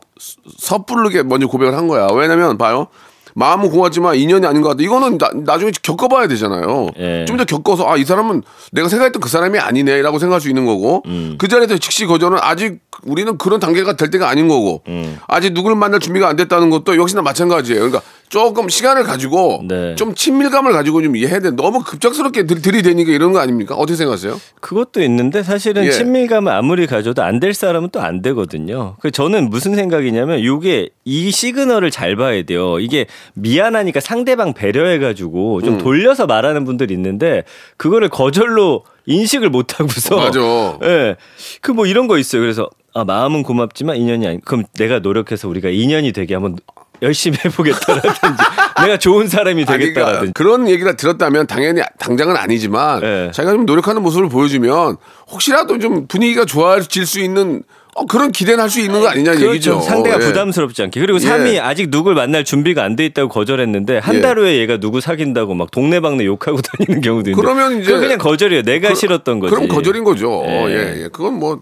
섣부르게 0.58 1.24
먼저 1.24 1.48
고백을 1.48 1.76
한 1.78 1.88
거야. 1.88 2.08
왜냐면 2.14 2.58
봐요. 2.58 2.88
마음은 3.36 3.70
고맙지만 3.70 4.16
인연이 4.16 4.46
아닌 4.48 4.62
것 4.62 4.70
같다. 4.70 4.82
이거는 4.84 5.18
나, 5.20 5.30
나중에 5.46 5.72
겪어봐야 5.84 6.28
되잖아요. 6.28 6.88
예. 6.98 7.26
좀더 7.26 7.46
겪어서 7.46 7.88
아 7.88 7.96
이 7.96 8.04
사람은 8.04 8.42
내가 8.72 8.90
생각했던 8.90 9.22
그 9.22 9.30
사람이 9.30 9.60
아니네라고 9.60 10.18
생각할 10.20 10.42
수 10.42 10.50
있는 10.50 10.66
거고 10.66 11.04
음. 11.06 11.36
그 11.38 11.48
자리에서 11.48 11.78
즉시 11.78 12.06
거절은 12.06 12.40
아직 12.42 12.80
우리는 13.04 13.38
그런 13.38 13.60
단계가 13.60 13.96
될 13.96 14.10
때가 14.10 14.30
아닌 14.30 14.48
거고 14.48 14.82
음. 14.88 15.18
아직 15.28 15.54
누구를 15.54 15.76
만날 15.76 16.00
준비가 16.00 16.28
안 16.28 16.36
됐다는 16.36 16.70
것도 16.70 16.96
역시나 16.98 17.22
마찬가지예요. 17.22 17.80
그러니까 17.80 18.02
조금 18.30 18.70
시간을 18.70 19.04
가지고 19.04 19.64
네. 19.68 19.96
좀 19.96 20.14
친밀감을 20.14 20.72
가지고 20.72 21.02
좀 21.02 21.16
이해해야 21.16 21.40
돼. 21.40 21.50
너무 21.52 21.84
급작스럽게 21.84 22.46
들, 22.46 22.62
들이대니까 22.62 23.12
이런 23.12 23.32
거 23.34 23.40
아닙니까? 23.40 23.74
어떻게 23.74 23.96
생각하세요? 23.96 24.40
그것도 24.62 25.02
있는데 25.02 25.42
사실은 25.42 25.84
예. 25.86 25.92
친밀감을 25.92 26.52
아무리 26.52 26.86
가져도 26.86 27.24
안 27.24 27.40
될 27.40 27.54
사람은 27.54 27.90
또 27.92 28.00
안 28.02 28.22
되거든요. 28.22 28.98
그 29.00 29.12
저는 29.12 29.50
무슨 29.50 29.76
생각이냐면 29.76 30.40
이게 30.40 30.90
이 31.06 31.32
시그널을 31.32 31.90
잘 31.90 32.16
봐야 32.18 32.44
돼요. 32.44 32.80
이게 32.80 33.06
미안하니까 33.34 34.00
상대방 34.00 34.54
배려해 34.54 35.00
가지고 35.00 35.58
음. 35.58 35.64
좀 35.64 35.78
돌려서 35.78 36.26
말하는 36.28 36.66
분들이 36.66 36.94
있는데 36.94 37.44
그거를 37.78 38.10
거절로 38.10 38.84
인식을 39.10 39.50
못 39.50 39.80
하고서 39.80 40.16
맞아. 40.18 40.40
예. 40.84 41.16
그 41.62 41.72
뭐 41.74 41.86
이런 41.86 42.08
거 42.08 42.18
있어요. 42.18 42.42
그래서 42.42 42.70
아 42.94 43.04
마음은 43.04 43.44
고맙지만 43.44 43.98
인연이 43.98 44.28
아니. 44.28 44.40
그럼 44.42 44.64
내가 44.78 45.00
노력해서 45.00 45.48
우리가 45.50 45.70
인연이 45.70 46.12
되게 46.14 46.36
한번 46.36 46.58
열심히 47.02 47.38
해보겠다라든지 47.44 48.44
내가 48.82 48.98
좋은 48.98 49.28
사람이 49.28 49.66
그러니까 49.66 49.78
되겠다라든지. 49.94 50.34
그런 50.34 50.70
얘기를 50.70 50.96
들었다면 50.96 51.48
당연히 51.48 51.82
당장은 51.98 52.36
아니지만 52.38 53.00
네. 53.02 53.32
자기가 53.34 53.54
좀 53.54 53.66
노력하는 53.66 54.02
모습을 54.04 54.30
보여주면 54.30 54.98
혹시라도 55.32 55.80
좀 55.80 56.08
분위기가 56.08 56.46
좋아질 56.46 57.06
수 57.06 57.20
있는 57.20 57.64
어, 58.00 58.06
그런 58.06 58.32
기대는 58.32 58.62
할 58.64 58.70
수 58.70 58.80
있는 58.80 59.02
거 59.02 59.08
아니냐 59.10 59.32
그렇죠. 59.32 59.50
얘기죠. 59.52 59.82
상대가 59.82 60.16
예. 60.16 60.20
부담스럽지 60.26 60.84
않게. 60.84 61.00
그리고 61.00 61.20
예. 61.22 61.26
3위 61.26 61.60
아직 61.60 61.90
누굴 61.92 62.14
만날 62.16 62.44
준비가 62.46 62.84
안 62.84 62.96
돼 62.96 63.06
있다고 63.06 63.30
거절했는데 63.30 63.98
한 63.98 64.16
예. 64.16 64.22
달 64.22 64.38
후에 64.38 64.58
얘가 64.58 64.78
누구 64.78 65.02
사귄다고 65.02 65.54
막 65.56 65.70
동네방네 65.72 66.26
욕하고 66.26 66.60
다니는 66.80 67.02
경우도 67.02 67.32
있는데. 67.32 67.42
그러면 67.42 67.82
이제 67.82 67.92
그냥 67.98 68.18
거절이에요. 68.18 68.64
내가 68.64 68.90
그- 68.90 68.96
싫었던 68.96 69.40
거지. 69.40 69.54
그럼 69.54 69.68
거절인 69.68 70.04
거죠. 70.04 70.44
예. 70.46 70.66
예, 70.68 71.04
예. 71.04 71.10
그건 71.12 71.34
뭐 71.40 71.62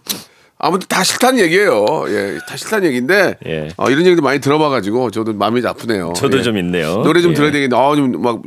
아무튼 0.60 0.88
다 0.90 1.04
싫다는 1.04 1.40
얘기예요. 1.40 1.86
예, 2.10 2.38
다 2.48 2.58
싫다는 2.58 2.88
얘기인데 2.88 3.36
예. 3.46 3.70
어, 3.78 3.90
이런 3.90 4.06
얘기도 4.06 4.22
많이 4.22 4.40
들어봐가지고 4.40 5.12
저도 5.12 5.34
마음이 5.34 5.62
아프네요. 5.66 6.14
저도 6.16 6.40
예. 6.40 6.42
좀 6.44 6.58
있네요. 6.58 6.98
노래 7.04 7.22
좀 7.22 7.32
예. 7.32 7.36
들어야 7.36 7.52
되겠는데 7.52 7.76
아 7.76 7.96
좀막 7.96 8.42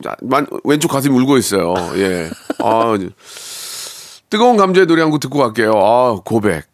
왼쪽 0.65 0.89
가슴이 0.89 1.17
울고 1.17 1.37
있어요. 1.39 1.75
예. 1.97 2.29
아 2.59 2.97
뜨거운 4.29 4.57
감자의 4.57 4.87
노래 4.87 5.03
한 5.03 5.11
곡 5.11 5.19
듣고 5.21 5.39
갈게요. 5.41 5.73
아 5.77 6.17
고백. 6.25 6.65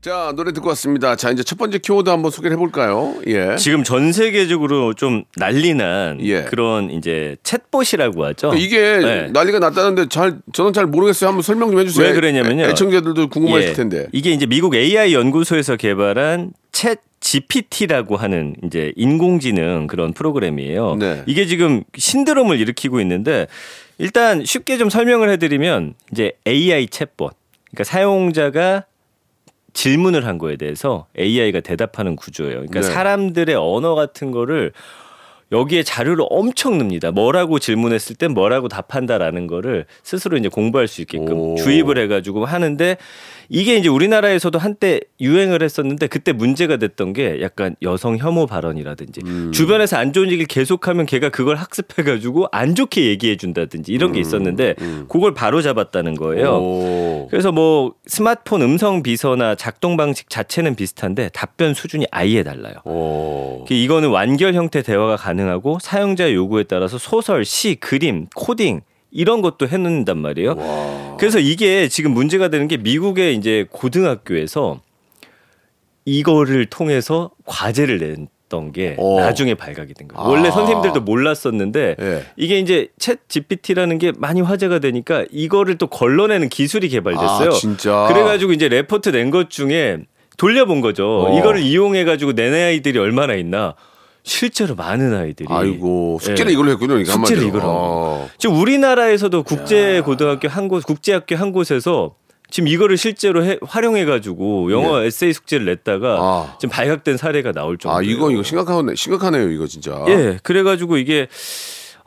자 0.00 0.32
노래 0.34 0.52
듣고 0.52 0.68
왔습니다. 0.70 1.14
자 1.14 1.30
이제 1.30 1.42
첫 1.42 1.58
번째 1.58 1.76
키워드 1.76 2.08
한번 2.08 2.30
소개를 2.30 2.54
해볼까요? 2.56 3.16
예. 3.26 3.56
지금 3.56 3.84
전 3.84 4.12
세계적으로 4.12 4.94
좀 4.94 5.24
난리난 5.36 6.20
예. 6.22 6.42
그런 6.44 6.90
이제 6.90 7.36
챗봇이라고 7.42 8.20
하죠. 8.22 8.54
이게 8.56 8.80
네. 8.98 9.28
난리가 9.30 9.58
났다는데 9.58 10.08
잘 10.08 10.38
저는 10.54 10.72
잘 10.72 10.86
모르겠어요. 10.86 11.28
한번 11.28 11.42
설명 11.42 11.70
좀 11.70 11.80
해주세요. 11.80 12.06
왜 12.06 12.14
그러냐면요. 12.14 12.62
애- 12.64 12.68
애청자들도 12.70 13.28
궁금하실 13.28 13.68
예. 13.68 13.72
텐데. 13.74 14.06
이게 14.12 14.30
이제 14.30 14.46
미국 14.46 14.74
AI 14.74 15.12
연구소에서 15.12 15.76
개발한 15.76 16.52
챗 16.72 16.96
GPT라고 17.20 18.16
하는 18.16 18.54
이제 18.64 18.94
인공지능 18.96 19.86
그런 19.86 20.14
프로그램이에요. 20.14 20.96
네. 20.98 21.22
이게 21.26 21.44
지금 21.44 21.82
신드롬을 21.94 22.58
일으키고 22.58 23.02
있는데 23.02 23.48
일단 23.98 24.46
쉽게 24.46 24.78
좀 24.78 24.88
설명을 24.88 25.28
해드리면 25.32 25.92
이제 26.10 26.32
AI 26.48 26.86
챗봇, 26.86 27.32
그러니까 27.70 27.84
사용자가 27.84 28.84
질문을 29.72 30.26
한 30.26 30.38
거에 30.38 30.56
대해서 30.56 31.06
AI가 31.18 31.60
대답하는 31.60 32.16
구조예요. 32.16 32.54
그러니까 32.54 32.80
네. 32.80 32.86
사람들의 32.86 33.54
언어 33.54 33.94
같은 33.94 34.30
거를 34.30 34.72
여기에 35.52 35.82
자료를 35.82 36.24
엄청 36.30 36.78
넣습니다. 36.78 37.10
뭐라고 37.10 37.58
질문했을 37.58 38.16
땐 38.16 38.32
뭐라고 38.32 38.68
답한다라는 38.68 39.46
거를 39.46 39.86
스스로 40.02 40.36
이제 40.36 40.48
공부할 40.48 40.86
수 40.86 41.00
있게끔 41.00 41.32
오. 41.32 41.54
주입을 41.56 41.98
해가지고 41.98 42.44
하는데 42.44 42.96
이게 43.52 43.76
이제 43.76 43.88
우리나라에서도 43.88 44.56
한때 44.60 45.00
유행을 45.20 45.60
했었는데 45.62 46.06
그때 46.06 46.32
문제가 46.32 46.76
됐던 46.76 47.12
게 47.12 47.42
약간 47.42 47.74
여성 47.82 48.16
혐오 48.16 48.46
발언이라든지 48.46 49.22
음. 49.26 49.50
주변에서 49.52 49.96
안 49.96 50.12
좋은 50.12 50.28
얘기를 50.28 50.46
계속하면 50.46 51.04
걔가 51.04 51.30
그걸 51.30 51.56
학습해가지고 51.56 52.46
안 52.52 52.76
좋게 52.76 53.06
얘기해 53.06 53.36
준다든지 53.36 53.92
이런 53.92 54.12
게 54.12 54.20
있었는데 54.20 54.76
그걸 55.08 55.34
바로 55.34 55.62
잡았다는 55.62 56.14
거예요. 56.14 56.58
음, 56.58 56.62
오. 56.62 57.28
그래서 57.28 57.50
뭐 57.50 57.94
스마트폰 58.06 58.62
음성 58.62 59.02
비서나 59.02 59.56
작동 59.56 59.96
방식 59.96 60.30
자체는 60.30 60.76
비슷한데 60.76 61.30
답변 61.30 61.74
수준이 61.74 62.06
아예 62.12 62.44
달라요. 62.44 62.74
오. 62.84 63.64
그 63.66 63.74
이거는 63.74 64.10
완결 64.10 64.54
형태 64.54 64.80
대화가 64.80 65.16
가능하고 65.16 65.78
사용자 65.80 66.32
요구에 66.32 66.62
따라서 66.62 66.98
소설, 66.98 67.44
시, 67.44 67.74
그림, 67.74 68.28
코딩 68.36 68.82
이런 69.10 69.42
것도 69.42 69.68
해놓는단 69.68 70.18
말이에요. 70.18 71.16
그래서 71.18 71.38
이게 71.38 71.88
지금 71.88 72.12
문제가 72.12 72.48
되는 72.48 72.68
게 72.68 72.76
미국의 72.76 73.34
이제 73.36 73.66
고등학교에서 73.70 74.80
이거를 76.04 76.66
통해서 76.66 77.30
과제를 77.44 77.98
냈던 77.98 78.72
게 78.72 78.96
어. 78.98 79.20
나중에 79.20 79.54
발각이 79.54 79.94
된 79.94 80.08
거예요. 80.08 80.26
아. 80.26 80.28
원래 80.28 80.50
선생님들도 80.50 81.02
몰랐었는데 81.02 81.96
예. 82.00 82.24
이게 82.36 82.58
이제 82.58 82.88
챗 82.98 83.18
GPT라는 83.28 83.98
게 83.98 84.12
많이 84.16 84.40
화제가 84.40 84.78
되니까 84.78 85.24
이거를 85.30 85.76
또 85.78 85.86
걸러내는 85.88 86.48
기술이 86.48 86.88
개발됐어요. 86.88 87.48
아, 87.50 87.52
진짜? 87.52 88.06
그래가지고 88.08 88.52
이제 88.52 88.68
레포트 88.68 89.10
낸 89.10 89.30
것 89.30 89.50
중에 89.50 89.98
돌려본 90.38 90.80
거죠. 90.80 91.26
어. 91.26 91.38
이거를 91.38 91.60
이용해가지고 91.60 92.32
낸 92.32 92.54
아이들이 92.54 92.98
얼마나 92.98 93.34
있나. 93.34 93.74
실제로 94.22 94.74
많은 94.74 95.14
아이들이. 95.14 95.46
아이고 95.50 96.18
숙제를 96.20 96.50
예. 96.50 96.54
이걸로 96.54 96.70
했군요. 96.72 96.88
그러니까 96.88 97.12
숙제를. 97.12 97.42
이걸로 97.44 97.62
한 97.62 97.70
어. 97.72 98.28
지금 98.38 98.56
우리나라에서도 98.60 99.42
국제 99.42 100.00
고등학교 100.04 100.48
한 100.48 100.68
곳, 100.68 100.84
국제학교 100.84 101.36
한 101.36 101.52
곳에서 101.52 102.14
지금 102.50 102.66
이거를 102.68 102.96
실제로 102.96 103.44
해, 103.44 103.58
활용해가지고 103.62 104.72
영어 104.72 105.02
에세이 105.02 105.32
숙제를 105.32 105.66
냈다가 105.66 106.08
예. 106.14 106.18
아. 106.20 106.56
지금 106.60 106.72
발각된 106.72 107.16
사례가 107.16 107.52
나올 107.52 107.78
정도예요. 107.78 107.98
아 107.98 108.02
이거 108.02 108.30
이거 108.30 108.42
심각하네 108.42 108.94
심각하네요 108.94 109.50
이거 109.50 109.66
진짜. 109.66 110.04
예, 110.08 110.38
그래가지고 110.42 110.96
이게 110.98 111.28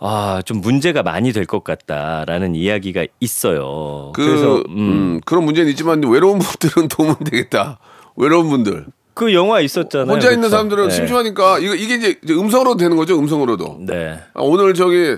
아, 0.06 0.42
좀 0.46 0.60
문제가 0.60 1.02
많이 1.02 1.32
될 1.32 1.46
것 1.46 1.64
같다라는 1.64 2.56
이야기가 2.56 3.06
있어요. 3.22 4.12
그 4.14 4.26
그래서 4.26 4.56
음, 4.58 4.64
음, 4.78 5.22
그런 5.26 5.46
문제는 5.46 5.70
있지만 5.72 6.04
외로운 6.04 6.40
분들은 6.44 6.90
도움 6.90 7.16
되겠다. 7.24 7.80
외로운 8.18 8.50
분들. 8.50 8.86
그 9.14 9.34
영화 9.34 9.62
있었잖아요. 9.62 10.12
혼자 10.12 10.30
있는 10.30 10.42
그쵸? 10.44 10.50
사람들은 10.52 10.88
네. 10.88 10.94
심심하니까 10.96 11.60
이거 11.60 11.76
이게 11.76 11.96
이제 11.96 12.20
음성으로도 12.30 12.78
되는 12.78 12.98
거죠. 12.98 13.18
음성으로도. 13.20 13.78
네. 13.82 14.20
아, 14.34 14.42
오늘 14.42 14.74
저기 14.74 15.18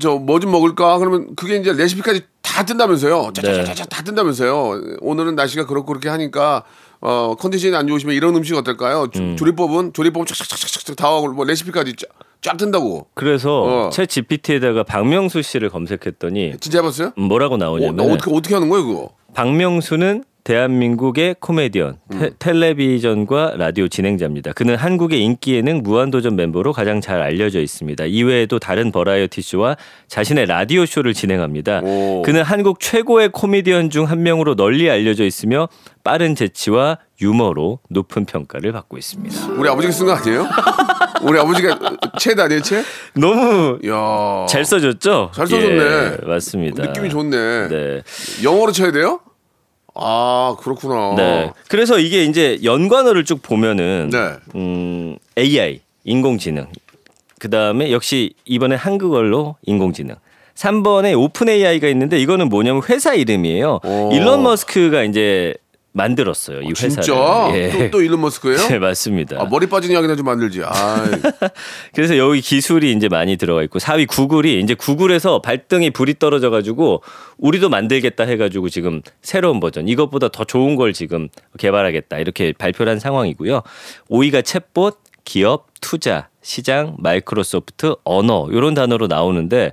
저 0.00 0.18
뭐 0.18 0.38
좀 0.40 0.52
먹을까? 0.52 0.98
그러면 0.98 1.34
그게 1.34 1.56
이제 1.56 1.72
레시피까지 1.72 2.22
다 2.42 2.64
뜬다면서요. 2.64 3.30
짜자자자 3.34 3.84
다 3.86 4.02
뜬다면서요. 4.02 4.98
오늘은 5.00 5.34
날씨가 5.34 5.66
그렇고 5.66 5.86
그렇게 5.86 6.08
하니까 6.08 6.62
어 7.00 7.34
컨디션이 7.38 7.74
안 7.74 7.86
좋으시면 7.88 8.14
이런 8.14 8.36
음식 8.36 8.54
어떨까요? 8.56 9.08
조- 9.10 9.34
조리법은 9.36 9.92
조리법은 9.94 10.26
쫙쫙쫙쫙쫙 10.26 10.96
다 10.96 11.08
하고 11.08 11.32
뭐 11.32 11.44
레시피까지 11.46 11.94
쫙, 11.96 12.08
쫙 12.42 12.56
뜬다고. 12.58 13.06
그래서 13.14 13.62
어. 13.62 13.90
챗 13.90 14.08
GPT에다가 14.08 14.82
박명수 14.84 15.42
씨를 15.42 15.70
검색했더니 15.70 16.56
진짜 16.60 16.78
해봤어요? 16.80 17.12
뭐라고 17.16 17.54
어, 17.54 17.58
나오냐면 17.58 17.96
나 17.96 18.02
어떻게 18.04 18.30
어떻게 18.32 18.54
하는 18.54 18.68
거예요 18.68 18.86
그거? 18.86 19.10
박명수는 19.34 20.24
대한민국의 20.44 21.36
코미디언, 21.40 21.98
테- 22.10 22.30
텔레비전과 22.38 23.54
라디오 23.56 23.88
진행자입니다. 23.88 24.52
그는 24.52 24.76
한국의 24.76 25.20
인기 25.22 25.54
예능 25.54 25.82
무한도전 25.82 26.36
멤버로 26.36 26.72
가장 26.72 27.00
잘 27.00 27.20
알려져 27.20 27.60
있습니다. 27.60 28.04
이외에도 28.06 28.58
다른 28.58 28.90
버라이어티 28.92 29.42
쇼와 29.42 29.76
자신의 30.08 30.46
라디오 30.46 30.86
쇼를 30.86 31.14
진행합니다. 31.14 31.80
오. 31.84 32.22
그는 32.22 32.42
한국 32.42 32.80
최고의 32.80 33.30
코미디언 33.30 33.90
중 33.90 34.00
한 34.10 34.22
명으로 34.22 34.54
널리 34.56 34.90
알려져 34.90 35.24
있으며 35.24 35.68
빠른 36.02 36.34
재치와 36.34 36.98
유머로 37.20 37.80
높은 37.90 38.24
평가를 38.24 38.72
받고 38.72 38.96
있습니다. 38.96 39.52
우리 39.52 39.68
아버지가 39.68 39.92
쓴 39.92 40.06
거 40.06 40.12
아니에요? 40.14 40.46
우리 41.22 41.38
아버지가 41.38 41.78
챗 42.18 42.32
아니에요 42.36 42.62
챗? 42.62 42.82
너무 43.14 43.78
야. 43.86 44.46
잘 44.48 44.64
써줬죠? 44.64 45.30
잘 45.34 45.46
써줬네. 45.46 45.76
예, 45.84 46.16
맞습니다. 46.26 46.82
느낌이 46.86 47.10
좋네. 47.10 47.68
네. 47.68 48.02
영어로 48.42 48.72
쳐야 48.72 48.90
돼요? 48.90 49.20
아 50.00 50.56
그렇구나. 50.60 51.14
네. 51.16 51.52
그래서 51.68 51.98
이게 51.98 52.24
이제 52.24 52.58
연관어를 52.64 53.24
쭉 53.24 53.42
보면은 53.42 54.10
네. 54.10 54.32
음, 54.54 55.16
AI 55.38 55.80
인공지능. 56.04 56.66
그 57.38 57.48
다음에 57.50 57.92
역시 57.92 58.32
이번에 58.44 58.74
한국어로 58.76 59.56
인공지능. 59.64 60.16
3번에 60.54 61.18
오픈 61.18 61.48
AI가 61.48 61.88
있는데 61.88 62.18
이거는 62.18 62.48
뭐냐면 62.48 62.82
회사 62.88 63.14
이름이에요. 63.14 63.80
오. 63.82 64.10
일론 64.12 64.42
머스크가 64.42 65.04
이제 65.04 65.54
만들었어요. 65.92 66.62
이 66.62 66.68
회사를. 66.68 67.02
진짜? 67.02 67.50
예. 67.54 67.70
또, 67.70 67.90
또 67.90 68.02
일론 68.02 68.20
머스크예요? 68.20 68.58
네, 68.68 68.78
맞습니다. 68.78 69.40
아, 69.40 69.46
머리 69.46 69.66
빠진 69.66 69.90
이야기나 69.90 70.14
좀 70.14 70.24
만들지. 70.24 70.62
아, 70.64 71.04
그래서 71.94 72.16
여기 72.16 72.40
기술이 72.40 72.92
이제 72.92 73.08
많이 73.08 73.36
들어가 73.36 73.62
있고 73.64 73.78
4위 73.78 74.06
구글이 74.06 74.60
이제 74.60 74.74
구글에서 74.74 75.42
발등에 75.42 75.90
불이 75.90 76.18
떨어져 76.18 76.50
가지고 76.50 77.02
우리도 77.38 77.68
만들겠다 77.68 78.24
해 78.24 78.36
가지고 78.36 78.68
지금 78.68 79.02
새로운 79.22 79.58
버전 79.60 79.88
이것보다 79.88 80.28
더 80.28 80.44
좋은 80.44 80.76
걸 80.76 80.92
지금 80.92 81.28
개발하겠다 81.58 82.18
이렇게 82.18 82.52
발표를 82.52 82.92
한 82.92 83.00
상황이고요. 83.00 83.62
5위가 84.10 84.42
챗봇, 84.42 84.96
기업, 85.24 85.66
투자, 85.80 86.28
시장, 86.42 86.96
마이크로소프트, 86.98 87.96
언어 88.04 88.46
이런 88.50 88.74
단어로 88.74 89.06
나오는데 89.06 89.72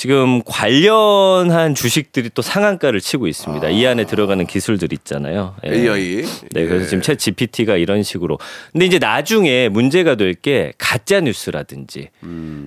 지금 0.00 0.42
관련한 0.46 1.74
주식들이 1.74 2.30
또 2.32 2.40
상한가를 2.40 3.02
치고 3.02 3.26
있습니다. 3.26 3.68
이 3.68 3.86
안에 3.86 4.06
들어가는 4.06 4.46
기술들 4.46 4.94
있잖아요. 4.94 5.56
예. 5.66 5.74
AI. 5.74 6.22
네, 6.52 6.64
그래서 6.66 6.84
예. 6.84 6.86
지금 6.86 7.02
챗 7.02 7.18
GPT가 7.18 7.76
이런 7.76 8.02
식으로. 8.02 8.38
근데 8.72 8.86
이제 8.86 8.98
나중에 8.98 9.68
문제가 9.68 10.14
될 10.14 10.30
게 10.40 10.72
가짜 10.78 11.20
뉴스라든지. 11.20 12.08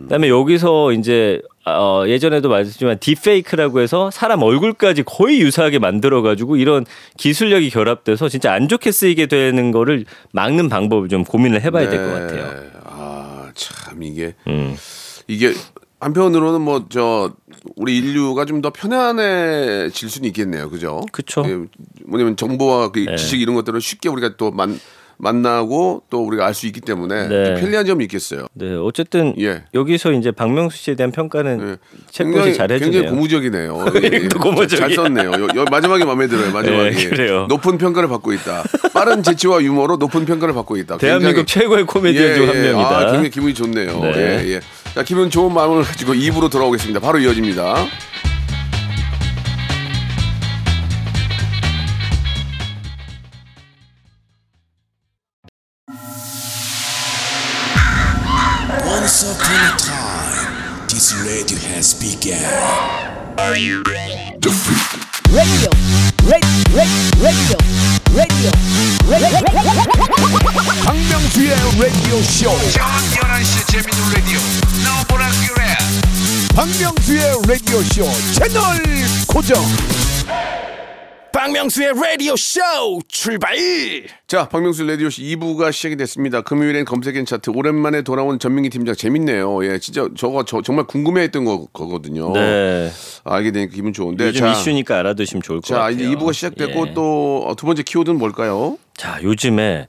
그다음에 0.04 0.30
여기서 0.30 0.92
이제 0.92 1.42
어 1.66 2.04
예전에도 2.06 2.50
말했지만 2.50 3.00
딥페이크라고 3.00 3.80
해서 3.80 4.12
사람 4.12 4.44
얼굴까지 4.44 5.02
거의 5.02 5.42
유사하게 5.42 5.80
만들어 5.80 6.22
가지고 6.22 6.56
이런 6.58 6.86
기술력이 7.18 7.72
결합돼서 7.72 8.30
진짜 8.30 8.54
안 8.54 8.68
좋게 8.68 8.92
쓰이게 8.92 9.26
되는 9.26 9.72
거를 9.72 10.06
막는 10.34 10.70
방법을 10.70 11.10
좀 11.10 11.24
고민을 11.24 11.64
해 11.64 11.72
봐야 11.72 11.90
될것 11.90 12.12
같아요. 12.14 12.62
네. 12.62 12.70
아, 12.86 13.50
참 13.56 14.04
이게 14.04 14.36
음. 14.46 14.78
이게 15.28 15.54
한편으로는 16.04 16.62
뭐 16.62 16.86
저 16.90 17.32
우리 17.76 17.98
인류가 17.98 18.46
좀 18.46 18.62
더 18.62 18.70
편안해질 18.70 20.10
수는 20.10 20.28
있겠네요. 20.30 20.70
그죠? 20.70 21.02
그쵸. 21.12 21.44
예, 21.48 21.58
뭐냐면 22.06 22.36
정보와 22.36 22.92
그 22.92 23.00
네. 23.00 23.16
지식 23.16 23.42
이런 23.42 23.56
것들을 23.56 23.80
쉽게 23.82 24.10
우리가 24.10 24.36
또 24.38 24.52
만, 24.52 24.80
만나고 25.18 26.04
또 26.10 26.24
우리가 26.26 26.46
알 26.46 26.54
수 26.54 26.68
있기 26.68 26.82
때문에 26.82 27.28
네. 27.28 27.46
좀 27.46 27.56
편리한 27.56 27.86
점이 27.86 28.04
있겠어요. 28.06 28.48
네, 28.54 28.74
어쨌든 28.76 29.34
예. 29.40 29.64
여기서 29.74 30.12
이제 30.14 30.32
박명수 30.32 30.78
씨에 30.78 30.96
대한 30.96 31.12
평가는 31.12 31.60
예. 31.62 31.78
챗봇이 32.12 32.56
잘 32.56 32.68
굉장히 32.68 32.98
해주네요. 32.98 33.10
고무적이네요. 33.12 33.86
예, 34.04 34.10
예. 34.24 34.28
또 34.28 34.40
고무적이야. 34.40 34.88
잘 34.88 34.96
썼네요. 34.96 35.32
요, 35.32 35.48
요 35.56 35.66
마지막에 35.72 36.04
마음에 36.06 36.28
들어요. 36.28 36.52
마지막에 36.52 36.96
예, 36.98 37.10
그래요. 37.10 37.46
높은 37.50 37.78
평가를 37.78 38.08
받고 38.10 38.34
있다. 38.34 38.64
빠른 38.94 39.24
재치와 39.24 39.62
유머로 39.62 39.98
높은 39.98 40.26
평가를 40.26 40.54
받고 40.54 40.78
있다. 40.78 40.98
대한민국 41.00 41.46
굉장히- 41.46 41.48
최고의 41.48 41.86
코미디언 41.86 42.36
중한 42.36 42.56
예, 42.56 42.60
예. 42.60 42.72
명이다. 42.72 42.90
아, 42.98 43.06
굉장히 43.06 43.30
기분이 43.30 43.54
좋네요. 43.54 44.00
네. 44.00 44.14
예, 44.18 44.48
예. 44.56 44.60
자, 44.94 45.02
기분 45.02 45.32
좋은 45.32 45.52
마음을 45.52 45.84
가지고 45.84 46.14
2부로 46.14 46.52
돌아오겠습니다. 46.52 47.00
바로 47.00 47.18
이어집니다. 47.18 47.88
Once 58.86 59.24
upon 59.24 59.52
a 59.52 59.78
time, 59.78 60.88
this 60.88 61.14
radio 61.26 61.58
has 61.58 61.94
begun. 61.98 62.38
radio, 63.38 63.82
radio, 63.84 65.70
radio, 66.24 66.78
radio, 67.18 67.58
radio. 68.14 68.52
박명수의 70.86 71.50
라디오 71.80 72.22
쇼. 72.22 72.50
저녁 72.72 72.92
11시 73.12 73.68
재밌는 73.72 74.14
라디오 74.14 74.40
박명수의 76.56 77.22
라디오 77.48 77.80
쇼 77.80 78.04
채널 78.34 78.64
고정. 79.28 79.58
박명수의 81.34 81.94
라디오 81.96 82.36
쇼 82.36 82.60
출발. 83.08 83.56
자, 84.28 84.48
박명수 84.48 84.84
라디오쇼 84.84 85.24
2부가 85.24 85.72
시작이 85.72 85.96
됐습니다. 85.98 86.42
금요일엔 86.42 86.86
검색 86.86 87.15
앤 87.15 87.26
차트 87.26 87.50
오랜만에 87.50 88.04
돌아온 88.04 88.38
전민기 88.38 88.70
팀장 88.70 88.96
재밌네요. 88.96 89.66
예, 89.66 89.80
진짜 89.80 90.08
저거 90.16 90.46
저, 90.46 90.62
정말 90.62 90.86
궁금해했던 90.86 91.44
거, 91.44 91.66
거거든요. 91.74 92.32
네. 92.34 92.92
알게 93.24 93.52
되니까 93.52 93.74
기분 93.74 93.92
좋은데. 93.94 94.28
요즘 94.28 94.42
자, 94.42 94.52
이슈니까 94.52 95.00
알아두시면 95.00 95.42
좋을 95.42 95.62
것 95.62 95.66
자, 95.68 95.76
같아요. 95.80 95.96
이제 95.96 96.06
2부가 96.06 96.34
시작됐고 96.34 96.88
예. 96.90 96.94
또 96.94 97.37
두 97.37 97.66
번째 97.66 97.82
키워드는 97.84 98.20
뭘까요? 98.20 98.78
자, 98.96 99.20
요즘에 99.24 99.88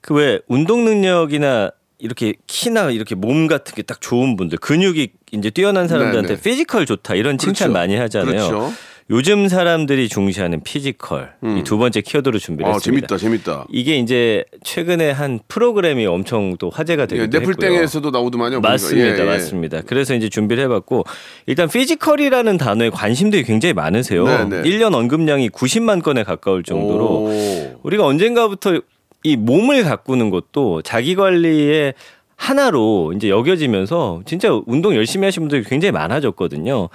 그 0.00 0.14
왜 0.14 0.40
운동 0.48 0.84
능력이나 0.84 1.70
이렇게 2.00 2.34
키나 2.46 2.90
이렇게 2.90 3.14
몸 3.14 3.46
같은 3.46 3.74
게 3.74 3.82
딱 3.82 4.00
좋은 4.00 4.36
분들, 4.36 4.58
근육이 4.58 5.08
이제 5.32 5.50
뛰어난 5.50 5.88
사람들한테 5.88 6.36
네, 6.36 6.40
네. 6.40 6.50
피지컬 6.50 6.86
좋다 6.86 7.14
이런 7.14 7.38
칭찬 7.38 7.68
그렇죠. 7.68 7.72
많이 7.72 7.96
하잖아요. 7.96 8.48
그렇죠. 8.48 8.72
요즘 9.12 9.48
사람들이 9.48 10.08
중시하는 10.08 10.62
피지컬이 10.62 11.32
두 11.58 11.78
번째 11.78 12.00
키워드로 12.00 12.38
준비를 12.38 12.70
아, 12.70 12.74
했습니다. 12.74 13.08
재밌다, 13.08 13.42
재밌다. 13.52 13.66
이게 13.68 13.96
이제 13.98 14.44
최근에 14.62 15.10
한 15.10 15.40
프로그램이 15.48 16.06
엄청 16.06 16.56
또 16.58 16.70
화제가 16.70 17.02
예, 17.02 17.06
되기도 17.08 17.38
했고요. 17.38 17.56
넷플땡에서도 17.56 18.08
나오더만요. 18.12 18.60
맞습니다, 18.60 19.16
예, 19.16 19.20
예. 19.20 19.24
맞습니다. 19.24 19.80
그래서 19.84 20.14
이제 20.14 20.28
준비를 20.28 20.62
해봤고 20.64 21.02
일단 21.46 21.68
피지컬이라는 21.68 22.56
단어에 22.56 22.90
관심들이 22.90 23.42
굉장히 23.42 23.72
많으세요. 23.72 24.24
네, 24.24 24.44
네. 24.44 24.62
1년 24.62 24.94
언급량이 24.94 25.48
90만 25.48 26.04
건에 26.04 26.22
가까울 26.22 26.62
정도로 26.62 27.04
오. 27.24 27.80
우리가 27.82 28.04
언젠가부터 28.06 28.80
이 29.22 29.36
몸을 29.36 29.84
가꾸는 29.84 30.30
것도 30.30 30.82
자기 30.82 31.14
관리의 31.14 31.94
하나로 32.36 33.12
이제 33.14 33.28
여겨지면서 33.28 34.22
진짜 34.24 34.48
운동 34.66 34.94
열심히 34.94 35.26
하시는 35.26 35.46
분들이 35.46 35.68
굉장히 35.68 35.92
많아졌거든요. 35.92 36.88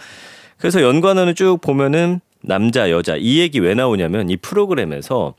그래서 0.57 0.81
연관어는 0.81 1.35
쭉 1.35 1.59
보면은 1.61 2.19
남자, 2.41 2.89
여자 2.89 3.15
이 3.15 3.39
얘기 3.39 3.59
왜 3.59 3.75
나오냐면 3.75 4.29
이 4.29 4.37
프로그램에서 4.37 5.35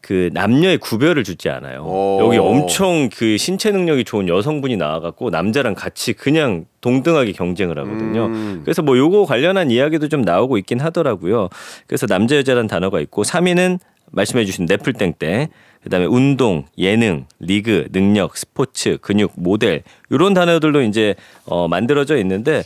그 0.00 0.30
남녀의 0.32 0.78
구별을 0.78 1.24
주지 1.24 1.48
않아요. 1.50 1.82
오. 1.84 2.18
여기 2.20 2.38
엄청 2.38 3.10
그 3.12 3.36
신체 3.36 3.72
능력이 3.72 4.04
좋은 4.04 4.28
여성분이 4.28 4.76
나와갖고 4.76 5.30
남자랑 5.30 5.74
같이 5.74 6.12
그냥 6.12 6.64
동등하게 6.80 7.32
경쟁을 7.32 7.76
하거든요. 7.80 8.26
음. 8.26 8.60
그래서 8.62 8.82
뭐 8.82 8.96
요거 8.96 9.24
관련한 9.24 9.70
이야기도 9.70 10.08
좀 10.08 10.22
나오고 10.22 10.58
있긴 10.58 10.78
하더라고요. 10.78 11.48
그래서 11.88 12.06
남자 12.06 12.36
여자라는 12.36 12.68
단어가 12.68 13.00
있고 13.00 13.24
3위는 13.24 13.80
말씀해주신 14.12 14.66
네플땡땡. 14.66 15.48
그다음에 15.86 16.06
운동, 16.06 16.64
예능, 16.78 17.26
리그, 17.38 17.86
능력, 17.92 18.36
스포츠, 18.36 18.98
근육, 19.00 19.30
모델 19.36 19.84
이런 20.10 20.34
단어들로 20.34 20.82
이제 20.82 21.14
어 21.44 21.68
만들어져 21.68 22.16
있는데 22.18 22.64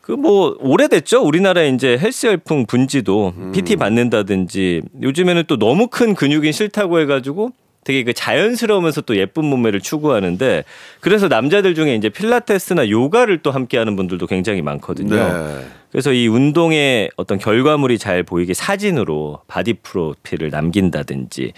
그 0.00 0.12
뭐 0.12 0.56
오래됐죠. 0.60 1.24
우리나라 1.24 1.64
이제 1.64 1.98
헬스 1.98 2.28
열풍 2.28 2.66
분지도 2.66 3.34
PT 3.52 3.74
받는다든지 3.74 4.82
요즘에는 5.02 5.42
또 5.48 5.58
너무 5.58 5.88
큰 5.88 6.14
근육이 6.14 6.52
싫다고 6.52 7.00
해 7.00 7.06
가지고 7.06 7.50
되게 7.82 8.04
그 8.04 8.12
자연스러우면서 8.12 9.00
또 9.00 9.16
예쁜 9.16 9.44
몸매를 9.46 9.80
추구하는데 9.80 10.62
그래서 11.00 11.26
남자들 11.26 11.74
중에 11.74 11.96
이제 11.96 12.08
필라테스나 12.08 12.88
요가를 12.88 13.42
또 13.42 13.50
함께 13.50 13.78
하는 13.78 13.96
분들도 13.96 14.28
굉장히 14.28 14.62
많거든요. 14.62 15.16
네. 15.16 15.64
그래서 15.90 16.12
이 16.12 16.28
운동의 16.28 17.10
어떤 17.16 17.38
결과물이 17.38 17.98
잘 17.98 18.22
보이게 18.22 18.54
사진으로 18.54 19.40
바디 19.48 19.74
프로필을 19.82 20.50
남긴다든지 20.50 21.52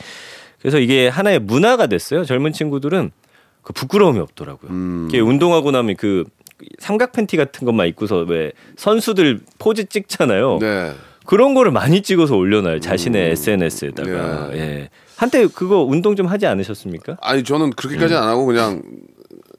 그래서 0.60 0.78
이게 0.78 1.08
하나의 1.08 1.38
문화가 1.38 1.86
됐어요. 1.86 2.24
젊은 2.24 2.52
친구들은 2.52 3.10
그 3.62 3.72
부끄러움이 3.72 4.18
없더라고요. 4.18 4.70
음. 4.70 5.06
이게 5.08 5.20
운동하고 5.20 5.70
나면 5.70 5.96
그 5.96 6.24
삼각 6.78 7.12
팬티 7.12 7.36
같은 7.36 7.64
것만 7.66 7.86
입고서 7.88 8.18
왜 8.28 8.52
선수들 8.76 9.40
포즈 9.58 9.84
찍잖아요. 9.84 10.58
네. 10.60 10.92
그런 11.26 11.54
거를 11.54 11.70
많이 11.70 12.02
찍어서 12.02 12.36
올려놔요. 12.36 12.80
자신의 12.80 13.32
SNS에다가. 13.32 14.48
네. 14.48 14.58
예. 14.58 14.88
한때 15.16 15.46
그거 15.46 15.82
운동 15.82 16.16
좀 16.16 16.26
하지 16.26 16.46
않으셨습니까? 16.46 17.18
아니 17.20 17.44
저는 17.44 17.70
그렇게까지는 17.70 18.22
안 18.22 18.28
하고 18.28 18.46
그냥 18.46 18.82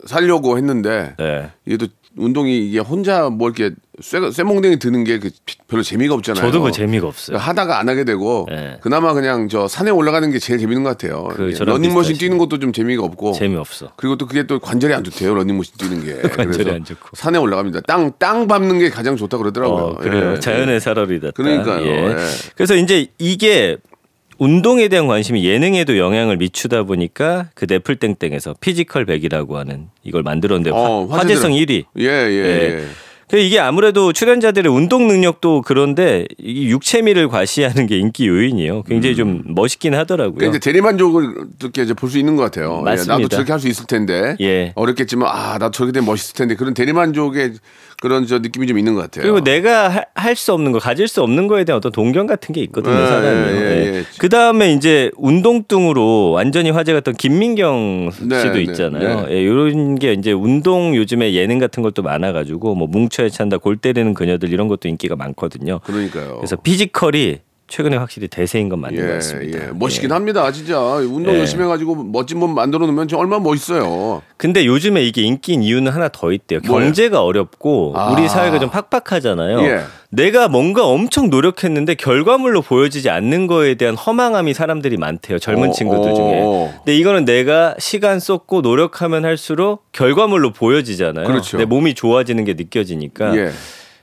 살려고 0.06 0.56
했는데 0.56 1.14
네. 1.18 1.50
또 1.78 1.86
운동이 2.16 2.66
이게 2.66 2.78
혼자 2.80 3.28
뭐 3.30 3.48
이렇게 3.50 3.74
쇠, 4.00 4.30
쇠몽댕이 4.30 4.78
드는 4.78 5.04
게 5.04 5.18
그 5.20 5.30
별로 5.68 5.82
재미가 5.82 6.14
없잖아요. 6.14 6.44
저도 6.44 6.62
그 6.62 6.72
재미가 6.72 7.06
없어요. 7.06 7.36
그러니까 7.36 7.48
하다가 7.48 7.78
안 7.78 7.88
하게 7.88 8.04
되고 8.04 8.46
네. 8.50 8.78
그나마 8.80 9.12
그냥 9.12 9.48
저 9.48 9.68
산에 9.68 9.90
올라가는 9.90 10.28
게 10.30 10.38
제일 10.38 10.58
재밌는 10.58 10.82
것 10.82 10.90
같아요. 10.90 11.28
그 11.32 11.52
예, 11.54 11.64
러닝머신. 11.64 12.16
뛰는 12.18 12.38
것도 12.38 12.58
좀 12.58 12.72
재미가 12.72 13.02
없고 13.04 13.32
재미없어. 13.32 13.92
그리고 13.96 14.16
또 14.16 14.26
그게 14.26 14.46
또 14.46 14.58
관절이 14.58 14.92
안 14.94 15.04
좋대요. 15.04 15.34
러닝머신 15.34 15.74
뛰는 15.78 16.04
게. 16.04 16.28
관절이 16.36 16.70
안 16.70 16.84
좋고. 16.84 17.10
산에 17.12 17.38
올라갑니다. 17.38 17.82
땅땅 17.82 18.48
밟는 18.48 18.78
게 18.80 18.90
가장 18.90 19.16
좋다 19.16 19.38
그러더라고요. 19.38 19.84
어, 19.84 19.94
그래요. 19.96 20.32
예, 20.36 20.40
자연의 20.40 20.74
예. 20.76 20.80
살어리랏다. 20.80 21.30
그러니까요. 21.32 21.86
예. 21.86 22.16
그래서 22.56 22.74
이제 22.74 23.06
이게 23.18 23.76
운동에 24.44 24.88
대한 24.88 25.06
관심이 25.06 25.44
예능에도 25.44 25.98
영향을 25.98 26.38
미치다 26.38 26.84
보니까 26.84 27.50
그 27.54 27.66
넷플땡땡에서 27.68 28.54
피지컬 28.60 29.04
100이라고 29.04 29.52
하는 29.52 29.88
이걸 30.02 30.22
만들었는데 30.22 30.70
어, 30.70 31.06
화, 31.10 31.18
화제성 31.18 31.52
1위. 31.52 31.84
예, 31.98 32.04
예, 32.04 32.08
예. 32.08 32.84
그 33.28 33.36
이게 33.38 33.60
아무래도 33.60 34.12
출연자들의 34.12 34.72
운동 34.72 35.06
능력도 35.06 35.62
그런데 35.64 36.24
이 36.38 36.66
육체미를 36.68 37.28
과시하는 37.28 37.86
게 37.86 37.96
인기 37.98 38.26
요인이에요. 38.26 38.82
굉장히 38.84 39.14
좀 39.14 39.42
멋있긴 39.46 39.94
하더라고요. 39.94 40.34
그러니까 40.36 40.56
이제 40.56 40.70
대리만족을 40.70 41.34
이렇게 41.60 41.82
이제 41.82 41.92
볼 41.94 42.10
수 42.10 42.18
있는 42.18 42.34
것 42.34 42.42
같아요. 42.44 42.78
예, 42.80 42.82
맞습니다. 42.82 43.14
나도 43.18 43.28
저렇게 43.28 43.52
할 43.52 43.60
수 43.60 43.68
있을 43.68 43.86
텐데. 43.86 44.36
예. 44.40 44.72
어렵겠지만 44.74 45.28
아, 45.30 45.58
나도 45.58 45.70
저렇게 45.70 45.92
되면 45.92 46.06
멋있을 46.06 46.34
텐데 46.34 46.56
그런 46.56 46.72
대리만족의 46.74 47.52
그런 48.00 48.26
저 48.26 48.38
느낌이 48.38 48.66
좀 48.66 48.78
있는 48.78 48.94
것 48.94 49.02
같아요. 49.02 49.22
그리고 49.22 49.44
내가 49.44 50.04
할 50.14 50.34
수 50.34 50.52
없는 50.54 50.72
거, 50.72 50.78
가질 50.78 51.06
수 51.06 51.22
없는 51.22 51.48
거에 51.48 51.64
대한 51.64 51.76
어떤 51.76 51.92
동경 51.92 52.26
같은 52.26 52.54
게 52.54 52.62
있거든요, 52.62 52.94
예, 52.94 53.06
사람이. 53.06 53.58
예, 53.58 53.96
예. 53.98 54.04
그 54.18 54.28
다음에 54.30 54.72
이제 54.72 55.10
운동등으로 55.16 56.30
완전히 56.30 56.70
화제가 56.70 57.00
됐던 57.00 57.14
김민경 57.14 58.10
네, 58.22 58.40
씨도 58.40 58.54
네, 58.54 58.62
있잖아요. 58.62 59.26
네. 59.26 59.34
예, 59.34 59.42
이런 59.42 59.96
게 59.96 60.12
이제 60.14 60.32
운동 60.32 60.96
요즘에 60.96 61.34
예능 61.34 61.58
같은 61.58 61.82
것도 61.82 62.02
많아가지고 62.02 62.74
뭐 62.74 62.88
뭉쳐야 62.88 63.28
찬다, 63.28 63.58
골 63.58 63.76
때리는 63.76 64.14
그녀들 64.14 64.50
이런 64.52 64.68
것도 64.68 64.88
인기가 64.88 65.14
많거든요. 65.16 65.80
그러니까요. 65.84 66.36
그래서 66.36 66.56
피지컬이 66.56 67.38
최근에 67.70 67.96
확실히 67.96 68.26
대세인 68.26 68.68
건 68.68 68.80
맞는 68.80 69.00
것 69.00 69.08
예, 69.08 69.14
같습니다. 69.14 69.68
예. 69.68 69.70
멋있긴 69.72 70.10
예. 70.10 70.14
합니다, 70.14 70.50
진짜. 70.50 70.78
운동 70.80 71.34
예. 71.34 71.38
열심히 71.38 71.62
해가지고 71.64 71.94
멋진 71.94 72.38
몸 72.38 72.52
만들어 72.54 72.84
놓으면 72.84 73.06
저 73.06 73.16
얼마나 73.16 73.42
멋있어요. 73.42 74.22
근데 74.36 74.66
요즘에 74.66 75.02
이게 75.04 75.22
인기인 75.22 75.62
이유는 75.62 75.92
하나 75.92 76.08
더 76.08 76.32
있대요. 76.32 76.58
뭐예요? 76.66 76.86
경제가 76.86 77.22
어렵고 77.22 77.94
아. 77.96 78.10
우리 78.10 78.28
사회가 78.28 78.58
좀 78.58 78.70
팍팍하잖아요. 78.70 79.60
예. 79.62 79.80
내가 80.10 80.48
뭔가 80.48 80.84
엄청 80.84 81.30
노력했는데 81.30 81.94
결과물로 81.94 82.62
보여지지 82.62 83.08
않는 83.08 83.46
거에 83.46 83.76
대한 83.76 83.94
허망함이 83.94 84.52
사람들이 84.52 84.96
많대요. 84.96 85.38
젊은 85.38 85.68
어, 85.68 85.72
친구들 85.72 86.10
어, 86.10 86.14
중에. 86.14 86.40
어. 86.42 86.74
근데 86.78 86.96
이거는 86.96 87.24
내가 87.24 87.76
시간 87.78 88.18
쏟고 88.18 88.62
노력하면 88.62 89.24
할수록 89.24 89.84
결과물로 89.92 90.52
보여지잖아요. 90.52 91.24
그렇죠. 91.24 91.56
내 91.56 91.64
몸이 91.64 91.94
좋아지는 91.94 92.44
게 92.44 92.54
느껴지니까. 92.54 93.36
예. 93.36 93.50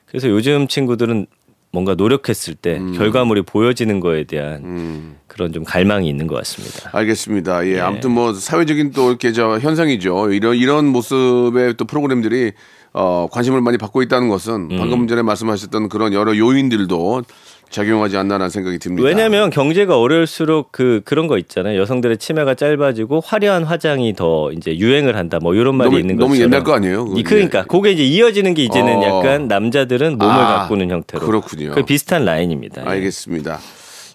그래서 0.05 0.29
요즘 0.29 0.69
친구들은 0.69 1.27
뭔가 1.71 1.95
노력했을 1.95 2.55
때 2.55 2.77
음. 2.77 2.93
결과물이 2.97 3.43
보여지는 3.43 3.99
거에 3.99 4.23
대한 4.23 5.15
그런 5.27 5.51
좀 5.51 5.63
갈망이 5.63 6.09
있는 6.09 6.27
것 6.27 6.35
같습니다. 6.35 6.89
알겠습니다. 6.93 7.67
예, 7.67 7.79
아무튼 7.79 8.11
뭐 8.11 8.33
사회적인 8.33 8.91
또 8.91 9.09
이렇게 9.09 9.31
저 9.31 9.59
현상이죠. 9.59 10.31
이런 10.31 10.55
이런 10.55 10.87
모습의 10.87 11.75
또 11.77 11.85
프로그램들이 11.85 12.53
어, 12.93 13.27
관심을 13.31 13.61
많이 13.61 13.77
받고 13.77 14.01
있다는 14.01 14.27
것은 14.29 14.69
음. 14.71 14.77
방금 14.77 15.07
전에 15.07 15.21
말씀하셨던 15.21 15.89
그런 15.89 16.13
여러 16.13 16.35
요인들도 16.35 17.23
작용하지 17.69 18.17
않나라는 18.17 18.49
생각이 18.49 18.79
듭니다. 18.79 19.05
왜냐하면 19.07 19.49
경제가 19.49 19.99
어려울수록 19.99 20.71
그 20.71 21.01
그런 21.05 21.27
거 21.27 21.37
있잖아요. 21.37 21.79
여성들의 21.81 22.17
치매가 22.17 22.55
짧아지고 22.55 23.21
화려한 23.25 23.63
화장이 23.63 24.13
더 24.15 24.51
이제 24.53 24.77
유행을 24.77 25.15
한다. 25.15 25.39
뭐 25.41 25.53
이런 25.53 25.75
말이 25.75 25.89
너무- 25.89 25.99
있는 25.99 26.15
너무 26.17 26.29
것처럼. 26.33 26.51
옛날 26.53 26.63
거 26.63 26.73
아니에요? 26.73 27.03
그건? 27.05 27.17
이- 27.17 27.23
그러니까 27.23 27.63
그게 27.65 27.91
이제 27.91 28.03
이어지는 28.03 28.53
게 28.53 28.63
이제는 28.63 28.97
어. 28.97 29.03
약간 29.19 29.47
남자들은 29.47 30.17
몸을 30.17 30.33
아, 30.33 30.59
가꾸는 30.59 30.89
형태로. 30.89 31.25
그렇군요. 31.25 31.71
그 31.71 31.83
비슷한 31.83 32.25
라인입니다. 32.25 32.83
예. 32.85 32.89
알겠습니다. 32.89 33.59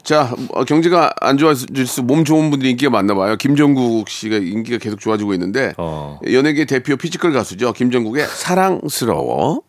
자, 0.02 0.34
어, 0.52 0.64
경제가 0.64 1.12
안 1.20 1.38
좋아질수록 1.38 2.06
몸 2.06 2.24
좋은 2.24 2.50
분들이 2.50 2.70
인기가 2.70 2.90
많나 2.90 3.14
봐요. 3.14 3.36
김종국 3.36 4.08
씨가 4.08 4.36
인기가 4.38 4.78
계속 4.78 4.98
좋아지고 4.98 5.32
있는데 5.34 5.74
어. 5.78 6.18
연예계 6.28 6.64
대표 6.64 6.96
피지컬 6.96 7.32
가수죠. 7.32 7.72
김종국의 7.72 8.24
사랑스러워. 8.26 9.60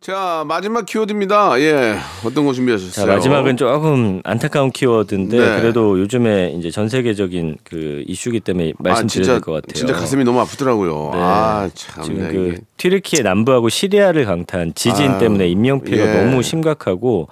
자, 0.00 0.44
마지막 0.46 0.86
키워드입니다. 0.86 1.60
예. 1.60 1.98
어떤 2.24 2.46
거 2.46 2.54
준비하셨어요? 2.54 3.04
자 3.06 3.12
마지막은 3.12 3.58
조금 3.58 4.22
안타까운 4.24 4.70
키워드인데 4.70 5.38
네. 5.38 5.60
그래도 5.60 6.00
요즘에 6.00 6.54
이제 6.58 6.70
전 6.70 6.88
세계적인 6.88 7.58
그 7.64 8.02
이슈기 8.06 8.40
때문에 8.40 8.70
아, 8.70 8.82
말씀드려야 8.82 9.08
진짜, 9.08 9.32
될 9.34 9.44
것 9.44 9.54
같아요. 9.56 9.74
진짜 9.74 9.92
가슴이 9.92 10.24
너무 10.24 10.40
아프더라고요. 10.40 11.10
네. 11.12 11.18
아, 11.20 11.68
참. 11.74 12.04
지금 12.04 12.18
네, 12.22 12.32
그 12.32 12.48
이게. 12.48 12.60
튀르키예 12.78 13.22
남부하고 13.22 13.68
시리아를 13.68 14.24
강타한 14.24 14.72
지진 14.74 15.10
아유, 15.10 15.18
때문에 15.18 15.48
인명 15.48 15.82
피해가 15.82 16.16
예. 16.18 16.24
너무 16.24 16.42
심각하고 16.42 17.28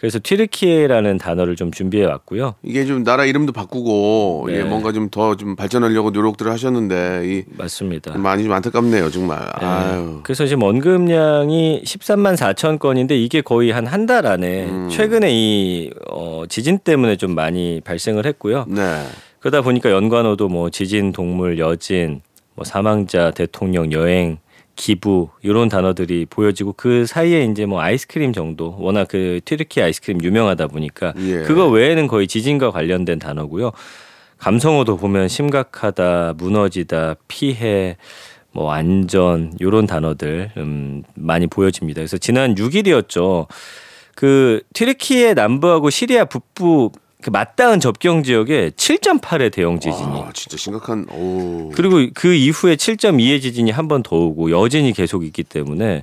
그래서 0.00 0.18
튀르키예라는 0.22 1.18
단어를 1.18 1.56
좀 1.56 1.70
준비해 1.70 2.06
왔고요. 2.06 2.54
이게 2.62 2.86
좀 2.86 3.04
나라 3.04 3.26
이름도 3.26 3.52
바꾸고 3.52 4.44
네. 4.48 4.56
예, 4.56 4.62
뭔가 4.64 4.92
좀 4.92 5.10
더좀 5.10 5.56
발전하려고 5.56 6.10
노력들을 6.10 6.50
하셨는데 6.50 7.22
이 7.26 7.42
맞습니다. 7.58 8.16
많이 8.16 8.42
좀 8.44 8.52
안타깝네요, 8.52 9.10
정말. 9.10 9.38
네. 9.60 9.66
아유. 9.66 10.20
그래서 10.22 10.46
지금 10.46 10.62
언급량이 10.62 11.82
13만 11.84 12.34
4천 12.36 12.78
건인데 12.78 13.14
이게 13.16 13.42
거의 13.42 13.70
한 13.72 13.86
한 13.86 14.06
달 14.06 14.24
안에 14.26 14.64
음. 14.66 14.88
최근에 14.90 15.28
이 15.30 15.90
어, 16.10 16.44
지진 16.48 16.78
때문에 16.78 17.16
좀 17.16 17.34
많이 17.34 17.82
발생을 17.84 18.24
했고요. 18.24 18.64
네. 18.68 19.04
그러다 19.40 19.60
보니까 19.60 19.90
연관어도 19.90 20.48
뭐 20.48 20.70
지진, 20.70 21.12
동물, 21.12 21.58
여진, 21.58 22.22
뭐 22.54 22.64
사망자, 22.64 23.30
대통령, 23.32 23.92
여행, 23.92 24.38
기부 24.80 25.28
이런 25.42 25.68
단어들이 25.68 26.24
보여지고 26.24 26.72
그 26.72 27.04
사이에 27.04 27.44
이제 27.44 27.66
뭐 27.66 27.82
아이스크림 27.82 28.32
정도 28.32 28.74
워낙 28.78 29.08
그 29.08 29.40
튀르키 29.44 29.82
아이스크림 29.82 30.24
유명하다 30.24 30.68
보니까 30.68 31.12
예. 31.18 31.42
그거 31.42 31.68
외에는 31.68 32.06
거의 32.06 32.26
지진과 32.26 32.70
관련된 32.70 33.18
단어고요. 33.18 33.72
감성어도 34.38 34.96
보면 34.96 35.28
심각하다, 35.28 36.32
무너지다, 36.38 37.16
피해, 37.28 37.98
뭐 38.52 38.72
안전 38.72 39.52
요런 39.60 39.86
단어들 39.86 40.52
음 40.56 41.02
많이 41.14 41.46
보여집니다. 41.46 41.98
그래서 41.98 42.16
지난 42.16 42.54
6일이었죠. 42.54 43.48
그 44.14 44.62
튀르키예 44.72 45.34
남부하고 45.34 45.90
시리아 45.90 46.24
북부 46.24 46.90
그 47.22 47.30
맞닿은 47.30 47.80
접경 47.80 48.22
지역에 48.22 48.70
7.8의 48.70 49.52
대형 49.52 49.78
지진이 49.78 50.20
아, 50.22 50.30
진짜 50.32 50.56
심각한 50.56 51.06
오. 51.12 51.70
그리고 51.74 51.98
그 52.14 52.32
이후에 52.34 52.76
7.2의 52.76 53.42
지진이 53.42 53.70
한 53.70 53.88
번 53.88 54.02
더 54.02 54.16
오고 54.16 54.50
여진이 54.50 54.92
계속 54.92 55.24
있기 55.24 55.42
때문에 55.42 56.02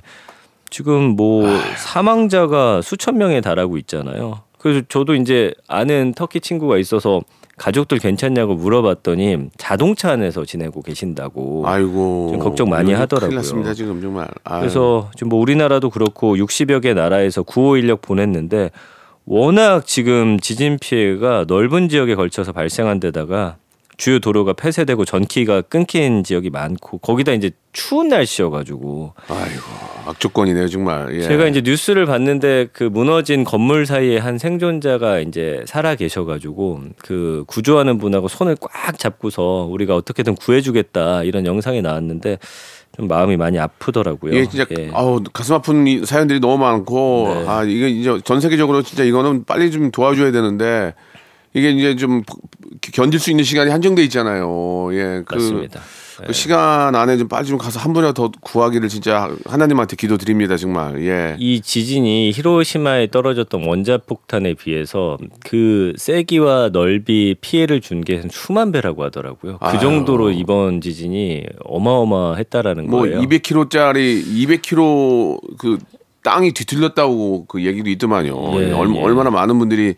지금 0.70 1.16
뭐 1.16 1.48
사망자가 1.76 2.82
수천 2.82 3.16
명에 3.18 3.40
달하고 3.40 3.78
있잖아요. 3.78 4.40
그래서 4.58 4.82
저도 4.88 5.14
이제 5.14 5.52
아는 5.66 6.12
터키 6.14 6.40
친구가 6.40 6.78
있어서 6.78 7.20
가족들 7.56 7.98
괜찮냐고 7.98 8.54
물어봤더니 8.54 9.48
자동차 9.56 10.12
안에서 10.12 10.44
지내고 10.44 10.82
계신다고. 10.82 11.66
아이고. 11.66 12.28
좀 12.32 12.38
걱정 12.38 12.68
많이 12.68 12.92
하더라고요. 12.92 13.28
큰일 13.30 13.36
났습니다, 13.36 13.74
지금 13.74 14.00
정말. 14.00 14.28
아유. 14.44 14.60
그래서 14.60 15.10
지금 15.16 15.30
뭐 15.30 15.40
우리나라도 15.40 15.90
그렇고 15.90 16.36
60여 16.36 16.82
개 16.82 16.94
나라에서 16.94 17.42
구호 17.42 17.76
인력 17.76 18.02
보냈는데 18.02 18.70
워낙 19.30 19.86
지금 19.86 20.40
지진 20.40 20.78
피해가 20.80 21.44
넓은 21.48 21.90
지역에 21.90 22.14
걸쳐서 22.14 22.52
발생한 22.52 22.98
데다가 22.98 23.56
주요 23.98 24.20
도로가 24.20 24.54
폐쇄되고 24.54 25.04
전기가 25.04 25.60
끊긴 25.60 26.24
지역이 26.24 26.48
많고 26.50 26.98
거기다 26.98 27.32
이제 27.32 27.50
추운 27.72 28.08
날씨여가지고 28.08 29.12
아이고. 29.28 29.88
악조건이네요, 30.06 30.68
정말. 30.68 31.14
예. 31.14 31.20
제가 31.20 31.48
이제 31.48 31.60
뉴스를 31.60 32.06
봤는데 32.06 32.68
그 32.72 32.84
무너진 32.84 33.44
건물 33.44 33.84
사이에 33.84 34.16
한 34.16 34.38
생존자가 34.38 35.20
이제 35.20 35.62
살아 35.66 35.94
계셔가지고 35.94 36.80
그 36.98 37.44
구조하는 37.46 37.98
분하고 37.98 38.28
손을 38.28 38.56
꽉 38.58 38.98
잡고서 38.98 39.68
우리가 39.70 39.94
어떻게든 39.94 40.36
구해주겠다 40.36 41.24
이런 41.24 41.44
영상이 41.44 41.82
나왔는데 41.82 42.38
좀 42.96 43.06
마음이 43.08 43.36
많이 43.36 43.58
아프더라고요. 43.58 44.32
이게 44.32 44.48
진짜 44.48 44.66
예. 44.78 44.90
아우 44.92 45.22
가슴 45.32 45.54
아픈 45.54 45.86
이 45.86 46.04
사연들이 46.04 46.40
너무 46.40 46.58
많고 46.58 47.34
네. 47.34 47.48
아 47.48 47.64
이게 47.64 47.88
이제 47.88 48.20
전 48.24 48.40
세계적으로 48.40 48.82
진짜 48.82 49.04
이거는 49.04 49.44
빨리 49.44 49.70
좀 49.70 49.90
도와줘야 49.90 50.32
되는데 50.32 50.94
이게 51.54 51.70
이제 51.70 51.96
좀 51.96 52.22
견딜 52.92 53.20
수 53.20 53.30
있는 53.30 53.44
시간이 53.44 53.70
한정돼 53.70 54.02
있잖아요. 54.04 54.88
예, 54.94 55.22
그, 55.24 55.34
맞습니다. 55.34 55.80
그 56.26 56.32
시간 56.32 56.94
안에 56.94 57.16
좀 57.16 57.28
빨리 57.28 57.46
좀 57.46 57.58
가서 57.58 57.78
한 57.80 57.92
분이라도 57.92 58.14
더 58.30 58.32
구하기를 58.40 58.88
진짜 58.88 59.30
하나님한테 59.46 59.96
기도드립니다 59.96 60.56
정말. 60.56 61.04
예. 61.04 61.36
이 61.38 61.60
지진이 61.60 62.32
히로시마에 62.34 63.08
떨어졌던 63.10 63.64
원자 63.66 63.98
폭탄에 63.98 64.54
비해서 64.54 65.16
그 65.44 65.92
세기와 65.96 66.70
넓이 66.72 67.36
피해를 67.40 67.80
준 67.80 67.98
게 68.02 68.22
수만 68.30 68.70
배라고 68.72 69.02
하더라고요. 69.04 69.58
그. 69.58 69.78
정도로 69.78 70.30
이번 70.30 70.80
지진이 70.80 71.44
어마어마했다라는 71.64 72.88
뭐 72.88 73.00
거예요. 73.02 73.20
200km짜리 73.20 74.24
200km 74.24 75.40
그 75.58 75.78
땅이 76.22 76.52
뒤틀렸다고 76.52 77.46
그 77.46 77.64
얘기도 77.64 77.90
있더만요. 77.90 78.60
예, 78.60 78.72
얼, 78.72 78.94
예. 78.94 79.00
얼마나 79.00 79.30
많은 79.30 79.58
분들이 79.58 79.94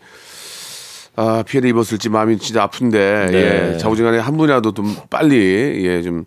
아, 1.15 1.43
피해를 1.45 1.69
입었을지 1.69 2.09
마음이 2.09 2.37
진짜 2.37 2.63
아픈데 2.63 3.27
네. 3.31 3.73
예, 3.73 3.77
자우지간에 3.77 4.17
한 4.19 4.37
분이라도 4.37 4.73
좀 4.73 4.95
빨리 5.09 5.85
예, 5.85 6.01
좀 6.01 6.23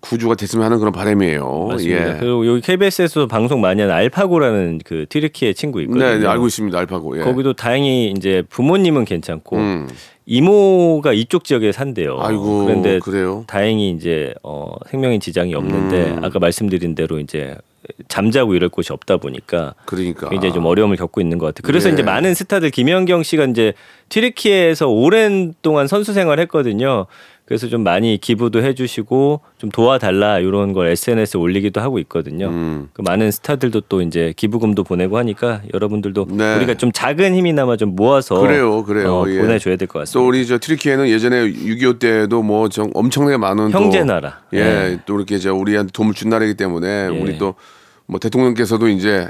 구주가 0.00 0.34
됐으면 0.34 0.64
하는 0.64 0.78
그런 0.78 0.92
바람이에요. 0.92 1.66
맞습니다. 1.68 2.14
예. 2.14 2.18
그리고 2.18 2.46
여기 2.46 2.60
KBS에서 2.60 3.26
방송 3.26 3.60
많이 3.60 3.80
하는 3.80 3.94
알파고라는 3.94 4.80
그 4.84 5.06
튀르키예 5.08 5.52
친구 5.52 5.80
있거든요. 5.82 6.04
네, 6.04 6.18
네, 6.18 6.26
알고 6.26 6.46
있습니다. 6.46 6.76
알파고. 6.78 7.18
예. 7.18 7.22
거기도 7.22 7.52
다행히 7.52 8.10
이제 8.16 8.42
부모님은 8.48 9.04
괜찮고 9.04 9.56
음. 9.56 9.88
이모가 10.26 11.12
이쪽 11.12 11.44
지역에 11.44 11.70
산대요. 11.70 12.18
아이고, 12.20 12.64
그런데 12.64 12.98
그래요? 12.98 13.44
다행히 13.46 13.90
이제 13.90 14.34
어, 14.42 14.74
생명에 14.90 15.18
지장이 15.18 15.54
없는데 15.54 16.12
음. 16.12 16.24
아까 16.24 16.38
말씀드린 16.38 16.94
대로 16.94 17.18
이제 17.18 17.56
잠자고 18.08 18.54
이럴 18.54 18.68
곳이 18.68 18.92
없다 18.92 19.18
보니까 19.18 19.74
그러니까 19.84 20.28
굉장히 20.28 20.54
좀 20.54 20.64
어려움을 20.66 20.96
겪고 20.96 21.20
있는 21.20 21.38
것 21.38 21.46
같아요. 21.46 21.62
그래서 21.64 21.88
예. 21.88 21.92
이제 21.92 22.02
많은 22.02 22.34
스타들 22.34 22.70
김연경 22.70 23.22
씨가 23.22 23.44
이제 23.46 23.74
튀르키예에서 24.08 24.88
오랜 24.88 25.54
동안 25.62 25.86
선수 25.86 26.12
생활 26.12 26.40
했거든요. 26.40 27.06
그래서 27.46 27.68
좀 27.68 27.82
많이 27.82 28.16
기부도 28.18 28.62
해주시고 28.62 29.40
좀 29.58 29.70
도와달라 29.70 30.38
이런 30.38 30.72
걸 30.72 30.86
SNS에 30.88 31.38
올리기도 31.38 31.80
하고 31.80 31.98
있거든요. 31.98 32.48
음. 32.48 32.88
그 32.94 33.02
많은 33.02 33.30
스타들도 33.30 33.82
또 33.82 34.00
이제 34.00 34.32
기부금도 34.34 34.82
보내고 34.82 35.18
하니까 35.18 35.60
여러분들도 35.74 36.28
네. 36.30 36.56
우리가 36.56 36.74
좀 36.74 36.90
작은 36.90 37.34
힘이나마 37.34 37.76
좀 37.76 37.94
모아서 37.94 38.40
그래요, 38.40 38.82
그래요. 38.84 39.14
어, 39.14 39.28
예. 39.28 39.38
보내줘야 39.38 39.76
될것또 39.76 40.00
같습니다. 40.00 40.26
우리 40.26 40.46
저 40.46 40.56
트리키에는 40.56 41.08
예전에 41.08 41.42
6.25 41.42 41.98
때도 41.98 42.42
뭐 42.42 42.70
정, 42.70 42.90
엄청나게 42.94 43.36
많은 43.36 43.72
또 43.72 43.78
형제 43.78 44.02
나라. 44.04 44.40
예, 44.54 44.58
예. 44.58 44.98
또 45.04 45.16
이렇게 45.16 45.36
이제 45.36 45.50
우리한테 45.50 45.92
도움을 45.92 46.14
준 46.14 46.30
나라이기 46.30 46.54
때문에 46.54 47.10
예. 47.12 47.20
우리 47.20 47.36
또 47.36 47.56
뭐 48.06 48.18
대통령께서도 48.20 48.88
이제 48.88 49.28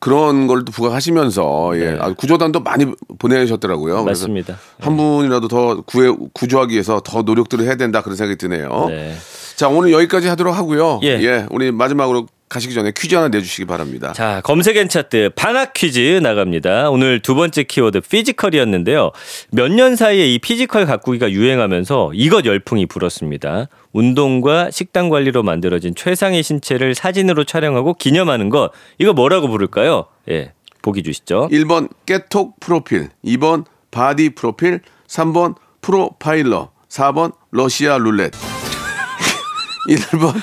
그런 0.00 0.46
걸 0.46 0.64
또 0.64 0.72
부각하시면서 0.72 1.72
예, 1.76 1.90
네. 1.92 1.98
아, 2.00 2.12
구조단도 2.14 2.60
많이 2.60 2.86
보내셨더라고요. 3.18 4.04
맞습니다. 4.04 4.56
한 4.80 4.96
분이라도 4.96 5.48
더 5.48 5.82
구해 5.82 6.10
구조하기 6.32 6.72
위해서 6.72 7.00
더 7.00 7.22
노력들을 7.22 7.64
해야 7.64 7.76
된다 7.76 8.00
그런 8.02 8.16
생각이 8.16 8.38
드네요. 8.38 8.86
네. 8.88 9.14
자 9.56 9.68
오늘 9.68 9.92
여기까지 9.92 10.28
하도록 10.28 10.56
하고요. 10.56 11.00
예. 11.02 11.46
우리 11.50 11.70
마지막으로 11.70 12.26
가시기 12.54 12.72
전에 12.72 12.92
퀴즈 12.96 13.16
하나 13.16 13.26
내주시기 13.26 13.64
바랍니다. 13.64 14.12
자, 14.12 14.40
검색 14.44 14.76
앤 14.76 14.88
차트 14.88 15.30
반학 15.34 15.72
퀴즈 15.72 16.20
나갑니다. 16.22 16.88
오늘 16.90 17.18
두 17.20 17.34
번째 17.34 17.64
키워드 17.64 18.00
피지컬이었는데요. 18.02 19.10
몇 19.50 19.72
년 19.74 19.96
사이에 19.96 20.32
이 20.32 20.38
피지컬 20.38 20.86
가꾸기가 20.86 21.32
유행하면서 21.32 22.12
이것 22.14 22.44
열풍이 22.44 22.86
불었습니다. 22.86 23.66
운동과 23.92 24.70
식단 24.70 25.08
관리로 25.08 25.42
만들어진 25.42 25.96
최상의 25.96 26.44
신체를 26.44 26.94
사진으로 26.94 27.42
촬영하고 27.42 27.94
기념하는 27.94 28.50
것. 28.50 28.70
이거 28.98 29.12
뭐라고 29.12 29.48
부를까요? 29.48 30.06
예. 30.30 30.52
보기 30.80 31.02
주시죠. 31.02 31.48
1번 31.50 31.88
깨톡 32.06 32.60
프로필, 32.60 33.08
2번 33.24 33.64
바디 33.90 34.30
프로필, 34.36 34.80
3번 35.08 35.56
프로파일러, 35.80 36.70
4번 36.88 37.32
러시아 37.50 37.98
룰렛. 37.98 38.30
1번 39.90 40.34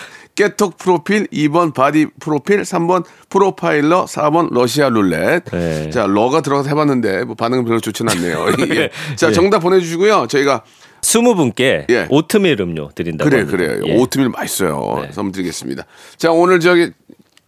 깨톡 0.41 0.77
프로필, 0.77 1.27
2번 1.27 1.71
바디 1.71 2.07
프로필, 2.19 2.61
3번 2.61 3.03
프로파일러, 3.29 4.05
4번 4.05 4.51
러시아 4.51 4.89
룰렛. 4.89 5.43
네. 5.51 5.89
자, 5.91 6.07
러가 6.07 6.41
들어가서 6.41 6.67
해봤는데 6.69 7.25
뭐 7.25 7.35
반응은 7.35 7.63
별로 7.63 7.79
좋지는 7.79 8.11
않네요. 8.11 8.47
예. 8.75 8.89
자, 9.15 9.27
예. 9.27 9.31
정답 9.33 9.59
보내주시고요. 9.59 10.25
저희가 10.27 10.63
20분께 11.01 11.85
예. 11.91 12.07
오트밀 12.09 12.59
음료 12.59 12.89
드린다고 12.89 13.29
그래 13.29 13.41
합니다. 13.41 13.57
그래요. 13.57 13.83
예. 13.85 13.97
오트밀 13.97 14.29
맛있어요. 14.29 15.03
네. 15.03 15.11
선물 15.11 15.31
드리겠습니다. 15.31 15.85
자, 16.17 16.31
오늘 16.31 16.59
저기 16.59 16.89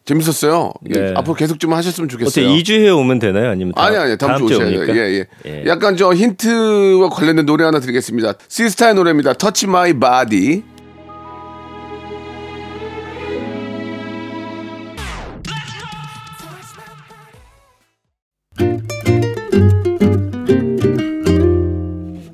재밌었어요. 0.05 0.73
예, 0.93 0.99
네. 0.99 1.13
앞으로 1.15 1.33
계속 1.33 1.59
좀 1.59 1.73
하셨으면 1.73 2.09
좋겠어요. 2.09 2.45
어떻게 2.45 2.61
2주에 2.61 2.95
오면 2.95 3.19
되나요? 3.19 3.49
아니면 3.49 3.73
다음, 3.73 3.87
아니 3.87 3.97
아니 3.97 4.17
다음, 4.17 4.37
주 4.37 4.53
주에 4.53 4.57
오셔야 4.57 4.85
돼요. 4.85 4.95
예, 4.95 4.99
예. 4.99 5.25
예. 5.45 5.63
약간 5.65 5.95
저 5.97 6.13
힌트와 6.13 7.09
관련된 7.09 7.45
노래 7.45 7.63
하나 7.63 7.79
드리겠습니다. 7.79 8.33
시스타의 8.49 8.95
노래입니다. 8.95 9.33
Touch 9.33 9.65
My 9.65 9.93
Body. 9.93 10.63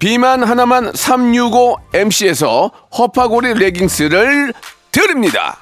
비만 0.00 0.42
하나만 0.42 0.92
365MC에서 0.92 2.72
허파고리 2.96 3.52
레깅스를 3.52 4.54
드립니다. 4.90 5.58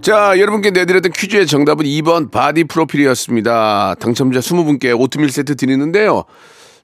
자, 0.00 0.38
여러분께 0.38 0.70
내드렸던 0.70 1.10
퀴즈의 1.10 1.48
정답은 1.48 1.84
2번 1.84 2.30
body 2.30 2.64
profile이었습니다. 2.64 3.96
당첨자 3.98 4.38
20분께 4.38 4.98
오트밀 4.98 5.30
세트 5.32 5.56
드리는데요. 5.56 6.24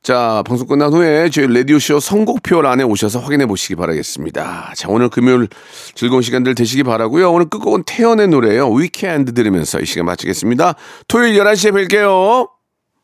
자, 0.04 0.42
방송 0.46 0.68
끝난 0.68 0.92
후에 0.92 1.30
저희 1.30 1.46
라디오쇼 1.46 1.98
선곡표란에 1.98 2.84
오셔서 2.84 3.20
확인해 3.20 3.46
보시기 3.46 3.74
바라겠습니다. 3.74 4.74
자, 4.76 4.88
오늘 4.90 5.08
금요일 5.08 5.48
즐거운 5.94 6.20
시간들 6.20 6.54
되시기 6.54 6.82
바라고요 6.82 7.32
오늘 7.32 7.48
끝곡은 7.48 7.84
태연의 7.86 8.28
노래예요. 8.28 8.70
위켄드 8.70 9.32
들으면서 9.32 9.80
이 9.80 9.86
시간 9.86 10.04
마치겠습니다. 10.04 10.74
토요일 11.08 11.38
11시에 11.38 11.88
뵐게요. 11.88 12.50